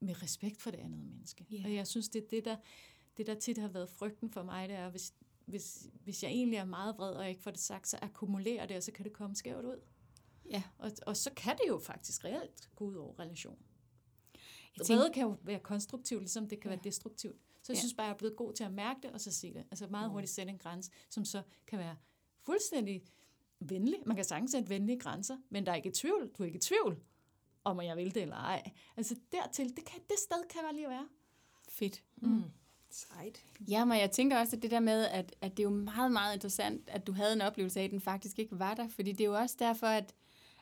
[0.00, 1.46] med respekt for det andet menneske.
[1.50, 1.64] Ja.
[1.64, 2.56] Og jeg synes, det er det, der,
[3.16, 6.56] det, der tit har været frygten for mig, det er, hvis, hvis, hvis jeg egentlig
[6.56, 9.04] er meget vred, og jeg ikke får det sagt, så akkumulerer det, og så kan
[9.04, 9.80] det komme skævt ud.
[10.50, 10.62] Ja.
[10.78, 13.58] Og, og så kan det jo faktisk reelt gå ud over relation.
[14.78, 16.76] Jeg Vrede kan jo være konstruktivt, ligesom det kan Ja.
[16.76, 17.36] være destruktivt.
[17.62, 17.80] Så jeg Ja.
[17.80, 19.64] synes bare, jeg er blevet god til at mærke det, og så sige det.
[19.70, 21.96] Altså meget hurtigt sætte en grænse, som så kan være
[22.42, 23.02] fuldstændig
[23.60, 23.98] venlig.
[24.06, 26.30] Man kan sagtens sætte venlige grænser, men der er ikke tvivl.
[26.38, 26.98] Du er ikke i tvivl,
[27.64, 28.70] om jeg vil det eller ej.
[28.96, 31.08] Altså dertil, det, kan, det sted kan bare lige være.
[31.68, 32.02] Fedt.
[32.16, 32.42] Mm.
[32.90, 33.44] Sejt.
[33.68, 36.12] Ja, men jeg tænker også, at det der med, at, at det er jo meget,
[36.12, 38.88] meget interessant, at du havde en oplevelse af, at den faktisk ikke var der.
[38.88, 40.14] Fordi det er jo også derfor, at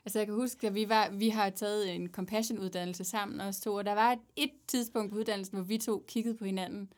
[0.05, 3.73] altså jeg kan huske, at vi, var, vi har taget en compassion-uddannelse sammen, os to,
[3.73, 6.93] og der var et, et tidspunkt på uddannelsen, hvor vi to kiggede på hinanden.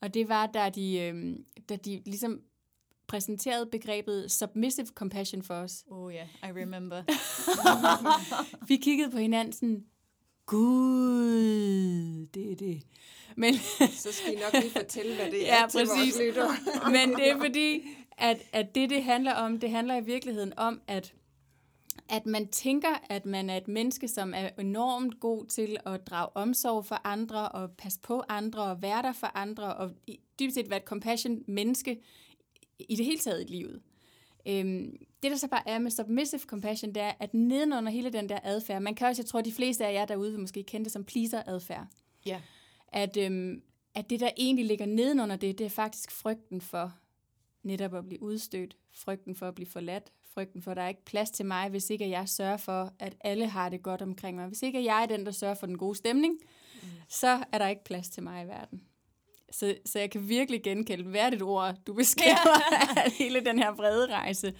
[0.00, 1.36] Og det var, da de, øh,
[1.68, 2.40] da de ligesom
[3.06, 5.84] præsenterede begrebet submissive compassion for os.
[5.90, 7.02] Oh ja, yeah, I remember.
[8.68, 9.84] Vi kiggede på hinanden sådan,
[10.46, 12.82] Gud, det er det.
[13.36, 13.54] Men,
[13.90, 16.14] Så skal I nok lige fortælle, hvad det er Ja, til præcis.
[16.14, 16.50] vores lyttere.
[16.90, 17.82] Men det er fordi,
[18.18, 21.14] at, at det, det handler om, det handler i virkeligheden om, at,
[22.08, 26.36] at man tænker, at man er et menneske, som er enormt god til at drage
[26.36, 29.90] omsorg for andre, og passe på andre, og være der for andre, og
[30.40, 32.00] dybest set være et compassion-menneske
[32.78, 33.82] i det hele taget i livet.
[34.48, 38.28] Øhm, det, der så bare er med submissive compassion, det er, at nedenunder hele den
[38.28, 40.84] der adfærd, man kan også, jeg tror, de fleste af jer derude vil måske kende
[40.84, 41.86] det som pleaser-adfærd,
[42.26, 42.40] ja.
[42.88, 43.62] at, øhm,
[43.94, 46.92] at det, der egentlig ligger nedenunder det, det er faktisk frygten for
[47.62, 51.04] netop at blive udstødt, frygten for at blive forladt, frygten for, at der er ikke
[51.04, 54.46] plads til mig, hvis ikke jeg sørger for, at alle har det godt omkring mig.
[54.46, 56.34] Hvis ikke jeg er den, der sørger for den gode stemning,
[56.82, 56.88] mm.
[57.08, 58.82] så er der ikke plads til mig i verden.
[59.50, 63.74] Så, så jeg kan virkelig genkende hvert et ord, du beskriver af hele den her
[63.74, 64.54] brede rejse.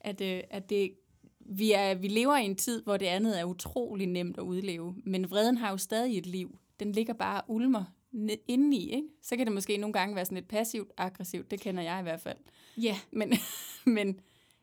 [0.00, 0.92] At, øh, at det,
[1.40, 4.94] vi, er, vi lever i en tid, hvor det andet er utrolig nemt at udleve,
[5.04, 6.58] men vreden har jo stadig et liv.
[6.80, 7.84] Den ligger bare og ulmer
[8.48, 9.08] indeni, ikke?
[9.22, 12.02] Så kan det måske nogle gange være sådan lidt passivt, aggressivt, det kender jeg i
[12.02, 12.38] hvert fald.
[12.76, 13.32] Ja, Men,
[13.96, 14.20] men,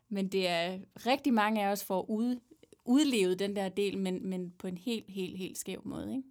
[0.09, 2.39] men det er rigtig mange af os får ud,
[2.85, 6.27] udlevet den der del, men, men på en helt, helt, helt skæv måde, ikke?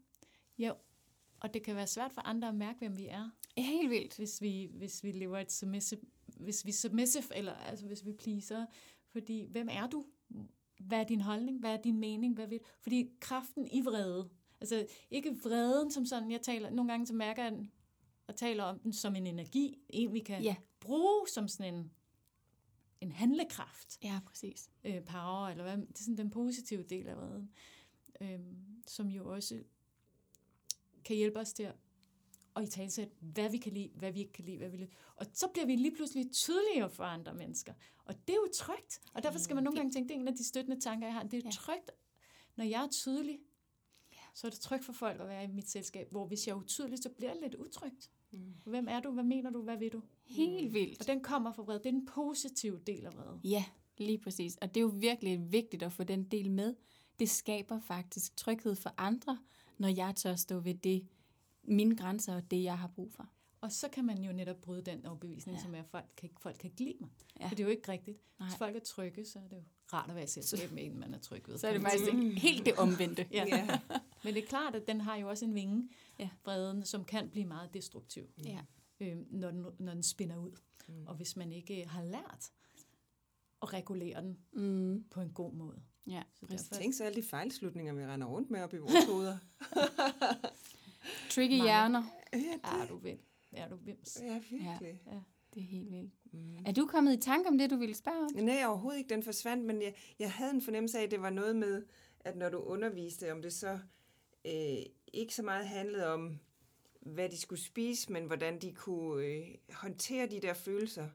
[0.59, 0.75] jo.
[1.41, 3.31] Og det kan være svært for andre at mærke, hvem vi er.
[3.57, 4.17] Helt vildt.
[4.17, 6.01] hvis vi, hvis vi lever et submissive,
[6.37, 8.67] hvis vi submissive, eller altså hvis vi pleaser,
[9.09, 10.05] fordi hvem er du?
[10.79, 11.61] Hvad er din holdning?
[11.61, 12.35] Hvad er din mening?
[12.35, 14.29] Hvad vil, fordi kraften i vrede,
[14.61, 17.71] altså ikke vreden som sådan, jeg taler, nogle gange så mærker jeg den,
[18.27, 20.57] og taler om den som en energi, en vi kan Ja.
[20.81, 21.91] bruge som sådan en,
[23.01, 24.71] en handlekraft, Ja, præcis.
[24.85, 27.51] øh, power, eller hvad, det er sådan den positive del af vreden,
[28.21, 28.41] øh,
[28.87, 29.63] som jo også
[31.05, 31.75] kan hjælpe os til at
[32.63, 34.91] i talsæt, hvad vi kan lide, hvad vi ikke kan lide, hvad vi lide.
[35.17, 37.75] Og så bliver vi lige pludselig tydeligere for andre mennesker.
[38.05, 39.01] Og det er jo trygt.
[39.15, 41.15] Og derfor skal man nogle gange tænke, det er en af de støttende tanker, jeg
[41.15, 41.23] har.
[41.23, 41.51] Det er jo Ja.
[41.51, 41.91] trygt,
[42.57, 43.39] når jeg er tydelig,
[44.35, 46.11] så er det trygt for folk at være i mit selskab.
[46.11, 48.11] Hvor hvis jeg er utydelig, så bliver det lidt utrygt.
[48.31, 48.55] Mm.
[48.65, 49.11] Hvem er du?
[49.11, 49.63] Hvad mener du?
[49.63, 50.03] Hvad vil du?
[50.25, 51.01] Helt vildt.
[51.01, 51.79] Og den kommer fra vrede.
[51.79, 53.41] Det er den positive del af vrede.
[53.45, 53.65] Ja,
[53.99, 54.57] lige præcis.
[54.57, 56.75] Og det er jo virkelig vigtigt at få den del med.
[57.19, 59.39] Det skaber faktisk tryghed for andre,
[59.79, 61.07] når jeg tør stå ved det,
[61.63, 63.29] mine grænser og det, jeg har brug for.
[63.61, 65.63] Og så kan man jo netop bryde den overbevisning, Ja.
[65.63, 67.09] som er, at folk kan, folk kan ikke lide mig.
[67.41, 67.45] Ja.
[67.49, 68.19] For det er jo ikke rigtigt.
[68.39, 68.49] Nej.
[68.49, 69.63] Hvis folk er trygge, så er det jo
[69.93, 71.59] rart at være i selskab med en, man er tryg ved.
[71.59, 73.27] Så er det faktisk ikke helt det omvendte.
[73.33, 73.45] Ja.
[73.49, 73.79] Ja.
[74.25, 76.25] Men det er klart, at den har jo også en vinge, Ja.
[76.25, 76.31] ja.
[76.45, 78.61] vreden, som kan blive meget destruktiv, Ja.
[79.01, 80.53] øh, når, den, når den spinner ud.
[80.89, 81.07] Mm.
[81.07, 82.51] Og hvis man ikke har lært
[83.63, 85.83] at regulere den Mm, på en god måde.
[86.07, 89.05] ja, Så derfor, Tænk så alle de fejlslutninger, vi render rundt med op i vores
[89.09, 89.39] hoveder.
[91.31, 91.63] Tricky Mange.
[91.63, 92.03] hjerner.
[92.33, 93.19] ja, det, er du vel,
[93.53, 94.19] er du vims.
[94.23, 95.01] ja, virkelig.
[95.55, 96.13] Det er helt vildt.
[96.33, 96.57] Mm.
[96.67, 98.45] Er du kommet i tanke om det, du ville spørge om?
[98.45, 99.09] Nej, overhovedet ikke.
[99.15, 101.83] Den forsvandt, men jeg, jeg havde en fornemmelse af, at det var noget med,
[102.21, 103.79] at når du underviste, om det så
[104.45, 104.79] øh,
[105.13, 106.39] ikke så meget handlede om,
[107.01, 111.09] hvad de skulle spise, men hvordan de kunne øh, håndtere de der følelser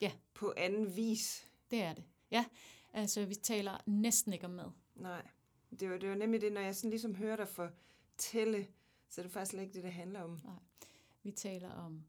[0.00, 0.12] Ja.
[0.34, 1.48] på anden vis.
[1.70, 2.04] Det er det.
[2.30, 2.44] Ja,
[2.92, 4.70] altså vi taler næsten ikke om mad.
[4.94, 5.26] Nej,
[5.80, 8.66] det var, det var nemlig det, når jeg sådan ligesom hører dig fortælle,
[9.10, 10.40] Så det er faktisk slet ikke det, det handler om.
[10.44, 10.54] Nej.
[11.22, 12.04] Vi taler om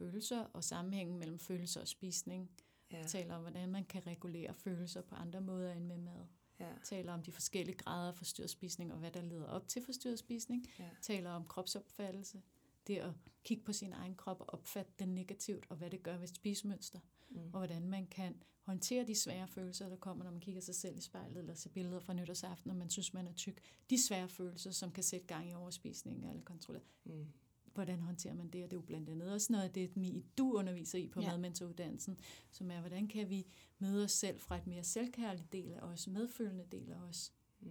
[0.00, 2.50] følelser og sammenhængen mellem følelser og spisning.
[2.92, 3.02] Ja.
[3.06, 6.26] Taler om, hvordan man kan regulere følelser på andre måder end med mad.
[6.60, 6.72] Ja.
[6.84, 10.18] Taler om de forskellige grader af forstyrret spisning, og hvad der leder op til forstyrret
[10.18, 10.66] spisning.
[10.78, 10.88] Ja.
[11.02, 12.42] Taler om kropsopfattelse.
[12.86, 13.12] Det at
[13.44, 16.98] kigge på sin egen krop og opfatte den negativt, og hvad det gør ved spisemønster.
[17.28, 17.38] Mm.
[17.38, 20.98] Og hvordan man kan håndtere de svære følelser, der kommer, når man kigger sig selv
[20.98, 23.60] i spejlet, eller ser billeder fra nytårsaften, når man synes, man er tyk.
[23.90, 26.84] De svære følelser, som kan sætte gang i overspisning eller kontrollere.
[27.04, 27.26] Mm.
[27.74, 28.64] Hvordan håndterer man det?
[28.64, 31.20] Og det er jo blandt andet også noget af det, Mi, du underviser i på
[31.20, 31.28] Ja.
[31.30, 32.18] madmentoruddannelsen,
[32.50, 33.46] som er, hvordan kan vi
[33.78, 37.70] møde os selv fra et mere selvkærligt del af os, medfølende del af os, Mm.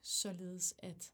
[0.00, 1.12] således at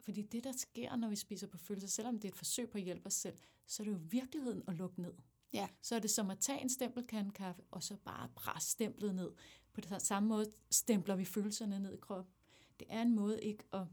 [0.00, 2.78] fordi det, der sker, når vi spiser på følelser, selvom det er et forsøg på
[2.78, 5.14] at hjælpe os selv, så er det jo virkeligheden at lukke ned.
[5.52, 5.68] Ja.
[5.82, 9.32] Så er det som at tage en stempelkande kaffe, og så bare presse stemplet ned.
[9.72, 12.34] På den samme måde stempler vi følelserne ned i kroppen.
[12.80, 13.86] Det er en måde ikke at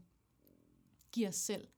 [1.12, 1.68] give os selv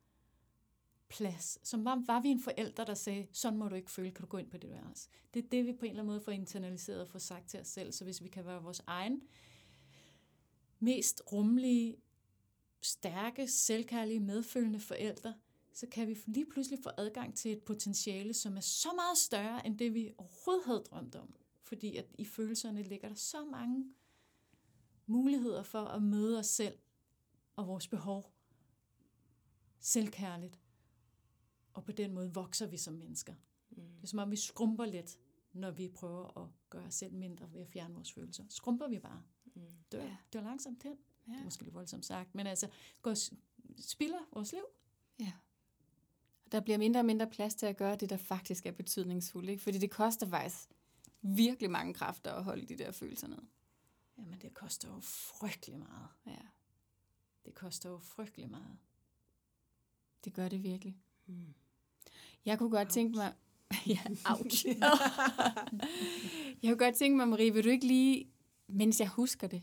[1.17, 1.59] plads.
[1.63, 4.27] Som var, var vi en forælder, der sagde, sådan må du ikke føle, kan du
[4.27, 5.09] gå ind på det værelse.
[5.35, 7.61] Det er det, vi på en eller anden måde får internaliseret og får sagt til
[7.61, 7.93] os selv.
[7.93, 9.23] Så hvis vi kan være vores egen
[10.81, 11.97] mest rummelige,
[12.83, 15.35] stærke, selvkærlige, medfølende forældre,
[15.73, 19.67] så kan vi lige pludselig få adgang til et potentiale, som er så meget større,
[19.67, 21.35] end det vi overhovedet havde drømt om.
[21.63, 23.85] Fordi at i følelserne ligger der så mange
[25.07, 26.79] muligheder for at møde os selv
[27.57, 28.35] og vores behov
[29.81, 30.64] selvkærligt.
[31.75, 33.35] Og på den måde vokser vi som mennesker.
[33.71, 33.77] Mm.
[33.97, 35.19] Det er som om, vi skrumper lidt,
[35.53, 38.45] når vi prøver at gøre os selv mindre ved at fjerne vores følelser.
[38.49, 39.23] Skrumper vi bare.
[39.55, 39.63] Mm.
[39.93, 40.17] Dør, Ja.
[40.33, 40.99] dør langsomt hen.
[41.27, 41.33] Ja.
[41.33, 42.69] Det er måske lidt voldsomt sagt, men altså,
[43.03, 43.15] går,
[43.81, 44.65] spilder vores liv.
[45.21, 45.33] Ja.
[46.47, 49.49] Og Der bliver mindre og mindre plads til at gøre det, der faktisk er betydningsfuldt.
[49.51, 49.63] Ikke?
[49.63, 50.69] Fordi det koster faktisk
[51.23, 53.43] virkelig mange kræfter at holde de der følelser ned.
[54.19, 56.09] Jamen, det koster jo frygtelig meget.
[56.27, 56.39] Ja,
[57.45, 58.79] Det koster jo frygtelig meget.
[60.25, 60.99] det gør det virkelig.
[61.27, 61.55] Mm.
[62.47, 63.33] Jeg kunne godt tænke mig...
[63.87, 63.99] ja,
[64.31, 64.67] ouch.
[66.63, 68.27] jeg kunne godt tænke mig, Marie, vil du ikke lige,
[68.69, 69.63] mens jeg husker det,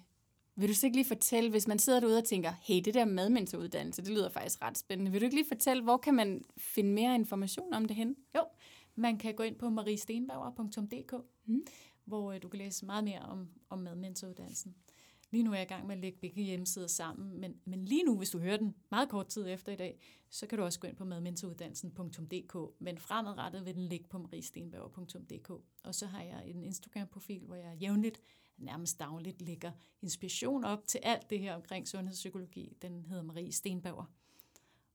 [0.55, 3.05] vil du så ikke lige fortælle, hvis man sidder derude og tænker, hey, det der
[3.05, 5.11] madmentoruddannelse, det lyder faktisk ret spændende.
[5.11, 8.15] Vil du ikke lige fortælle, hvor kan man finde mere information om det hen?
[8.95, 11.13] Man kan gå ind på mariestenbauer.dk,
[11.45, 11.65] mm.
[12.05, 14.75] hvor øh, du kan læse meget mere om, om madmentoruddannelsen.
[15.31, 18.03] Lige nu er jeg i gang med at lægge begge hjemmesider sammen, men, men lige
[18.03, 20.79] nu, hvis du hører den meget kort tid efter i dag, så kan du også
[20.79, 25.49] gå ind på madmentoruddannelsen.dk, men fremadrettet vil den ligge på mariestenbauer.dk.
[25.83, 28.21] Og så har jeg en Instagram-profil, hvor jeg jævnligt,
[28.57, 29.71] nærmest dagligt, lægger
[30.01, 32.77] inspiration op til alt det her omkring sundhedspsykologi.
[32.81, 34.05] Den hedder Marie Stenbauer.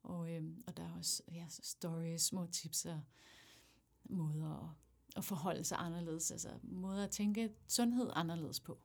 [0.03, 3.01] Og, øh, og der er også ja, stories, små tips og
[4.05, 4.68] måder at,
[5.16, 8.78] at forholde sig anderledes, altså måder at tænke sundhed anderledes på.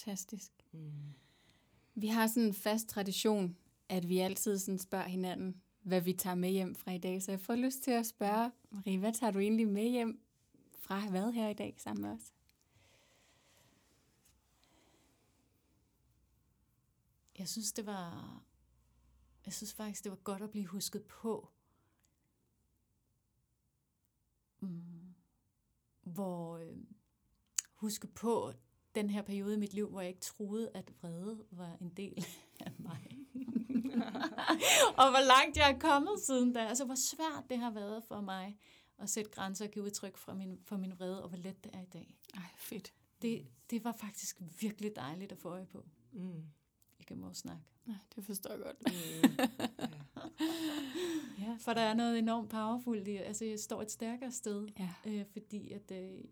[0.00, 0.52] Fantastisk.
[0.72, 1.14] Mm.
[1.94, 3.56] Vi har sådan en fast tradition,
[3.88, 7.22] at vi altid sådan spørger hinanden, hvad vi tager med hjem fra i dag.
[7.22, 10.22] Så jeg får lyst til at spørge, Marie, hvad tager du egentlig med hjem
[10.78, 12.34] fra at have været her i dag sammen med os?
[17.38, 18.42] Jeg synes, det var,
[19.44, 21.48] jeg synes faktisk, det var godt at blive husket på,
[24.60, 25.14] mm,
[26.02, 26.76] hvor øh,
[27.74, 28.52] huske på
[28.94, 32.24] den her periode i mit liv, hvor jeg ikke troede, at vrede var en del
[32.66, 33.16] af mig.
[34.96, 36.60] og hvor langt jeg er kommet siden da.
[36.60, 38.58] Altså, hvor svært det har været for mig
[38.98, 41.74] at sætte grænser og give udtryk for min, for min vrede, og hvor let det
[41.74, 42.16] er i dag.
[42.34, 42.92] Ej, fedt.
[43.22, 46.42] Det, det var faktisk virkelig dejligt at få øje på Mm.
[46.98, 47.56] igennem vores snak.
[47.86, 48.76] Nej, det forstår jeg godt.
[48.86, 49.50] Mm.
[51.38, 54.90] Ja, for der er noget enormt powerfult i, altså jeg står et stærkere sted, Ja.
[55.06, 56.24] øh, fordi at, øh,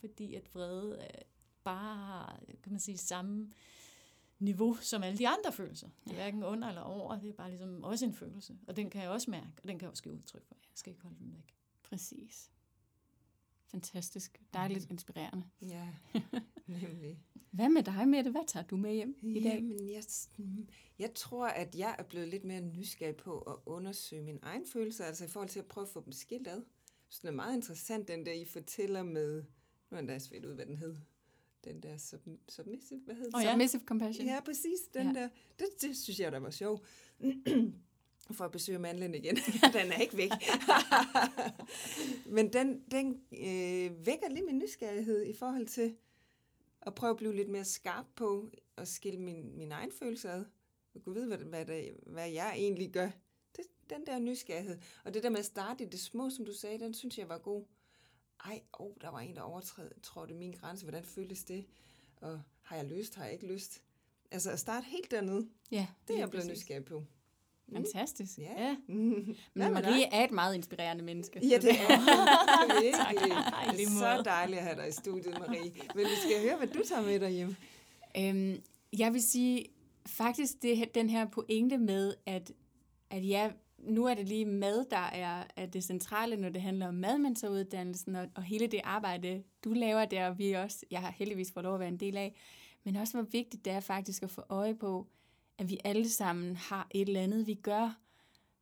[0.00, 1.20] fordi at vrede øh,
[1.66, 3.52] bare har, kan man sige, samme
[4.38, 5.88] niveau som alle de andre følelser.
[6.04, 8.58] Det er hverken under eller over, det er bare ligesom også en følelse.
[8.66, 10.54] Og den kan jeg også mærke, og den kan jeg også give udtryk for.
[10.54, 11.54] Jeg skal ikke holde den væk.
[11.82, 12.50] Præcis.
[13.66, 14.42] Fantastisk.
[14.54, 15.44] Dejligt inspirerende.
[15.62, 15.88] Ja,
[16.66, 17.18] nemlig.
[17.50, 18.30] Hvad med dig, Mette?
[18.30, 19.54] Hvad tager du med hjem i dag?
[19.54, 20.02] Jamen, jeg,
[20.98, 25.04] jeg tror, at jeg er blevet lidt mere nysgerrig på at undersøge mine egne følelser,
[25.04, 26.62] altså i forhold til at prøve at få dem skilt ad.
[27.08, 29.44] Så det er meget interessant, den der, I fortæller med,
[29.90, 30.96] nu er jeg svært ud, hvad den hed.
[31.66, 33.34] Den der sub, submissive, hvad hed den?
[33.36, 33.50] Åh, ja.
[33.50, 34.26] Submissive compassion.
[34.26, 34.80] Ja, præcis.
[34.94, 35.20] Den Ja.
[35.20, 35.28] der.
[35.58, 36.84] Det, det synes jeg, der var sjov.
[38.30, 39.36] For at besøge mandlen igen.
[39.80, 40.30] den er ikke væk.
[42.36, 45.96] Men den, den øh, vækker lige min nysgerrighed i forhold til
[46.82, 50.44] at prøve at blive lidt mere skarp på at skille min, min egen følelse ad.
[50.94, 53.10] Jeg kunne vide, hvad, hvad, det, hvad jeg egentlig gør.
[53.56, 54.78] Det, den der nysgerrighed.
[55.04, 57.28] Og det der med at starte i det små, som du sagde, den synes jeg
[57.28, 57.64] var god.
[58.44, 60.84] Ej, oh, der var en, der overtrådte min grænse.
[60.84, 61.66] Hvordan føltes det?
[62.20, 63.14] Og har jeg lyst?
[63.14, 63.82] Har jeg ikke lyst?
[64.30, 67.04] Altså at starte helt dernede, ja det er jeg blevet nysgerrig på.
[67.72, 68.38] Fantastisk.
[68.38, 68.62] Ja.
[68.62, 68.76] Ja.
[68.94, 71.40] Men Hvad Marie er et meget inspirerende menneske.
[71.42, 71.88] Ja, det er
[72.68, 72.94] virkelig.
[72.94, 73.14] Tak.
[73.76, 75.72] Det er så dejligt at have dig i studiet, Marie.
[75.94, 77.56] Men vi skal høre, hvad du tager med dig hjem.
[78.18, 78.62] Øhm,
[78.98, 79.66] jeg vil sige,
[80.06, 82.52] faktisk det, den her pointe med, at,
[83.10, 83.50] at ja,
[83.86, 88.16] nu er det lige mad, der er, er det centrale, når det handler om madmentoruddannelsen
[88.16, 91.64] og, og hele det arbejde, du laver der, og vi også, jeg har heldigvis fået
[91.64, 92.34] lov at være en del af,
[92.84, 95.06] men også hvor vigtigt det er faktisk at få øje på,
[95.58, 97.98] at vi alle sammen har et eller andet, vi gør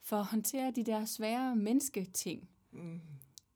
[0.02, 2.48] for at håndtere de der svære mennesketing.
[2.72, 3.00] Mm.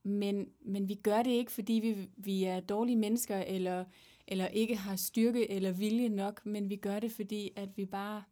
[0.03, 3.85] Men, men vi gør det ikke, fordi vi, vi er dårlige mennesker, eller,
[4.27, 8.23] eller ikke har styrke eller vilje nok, men vi gør det, fordi at vi bare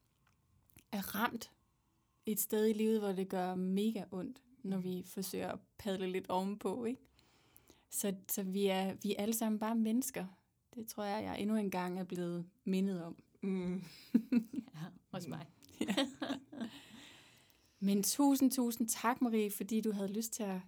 [0.92, 1.50] er ramt
[2.26, 6.30] et sted i livet, hvor det gør mega ondt, når vi forsøger at padle lidt
[6.30, 6.84] ovenpå.
[6.84, 7.00] Ikke?
[7.90, 10.26] Så, så vi, er, vi er alle sammen bare mennesker.
[10.74, 13.16] Det tror jeg, jeg endnu en gang er blevet mindet om.
[13.42, 13.82] Mm.
[14.74, 15.46] Ja, også mig.
[17.80, 20.60] Men tusind, tusind tak, Marie, fordi du havde lyst til at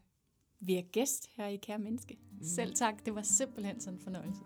[0.61, 2.19] være gæst her i Kære Menneske.
[2.43, 3.07] Selv tak.
[3.07, 4.41] Det var simpelthen sådan en fornøjelse.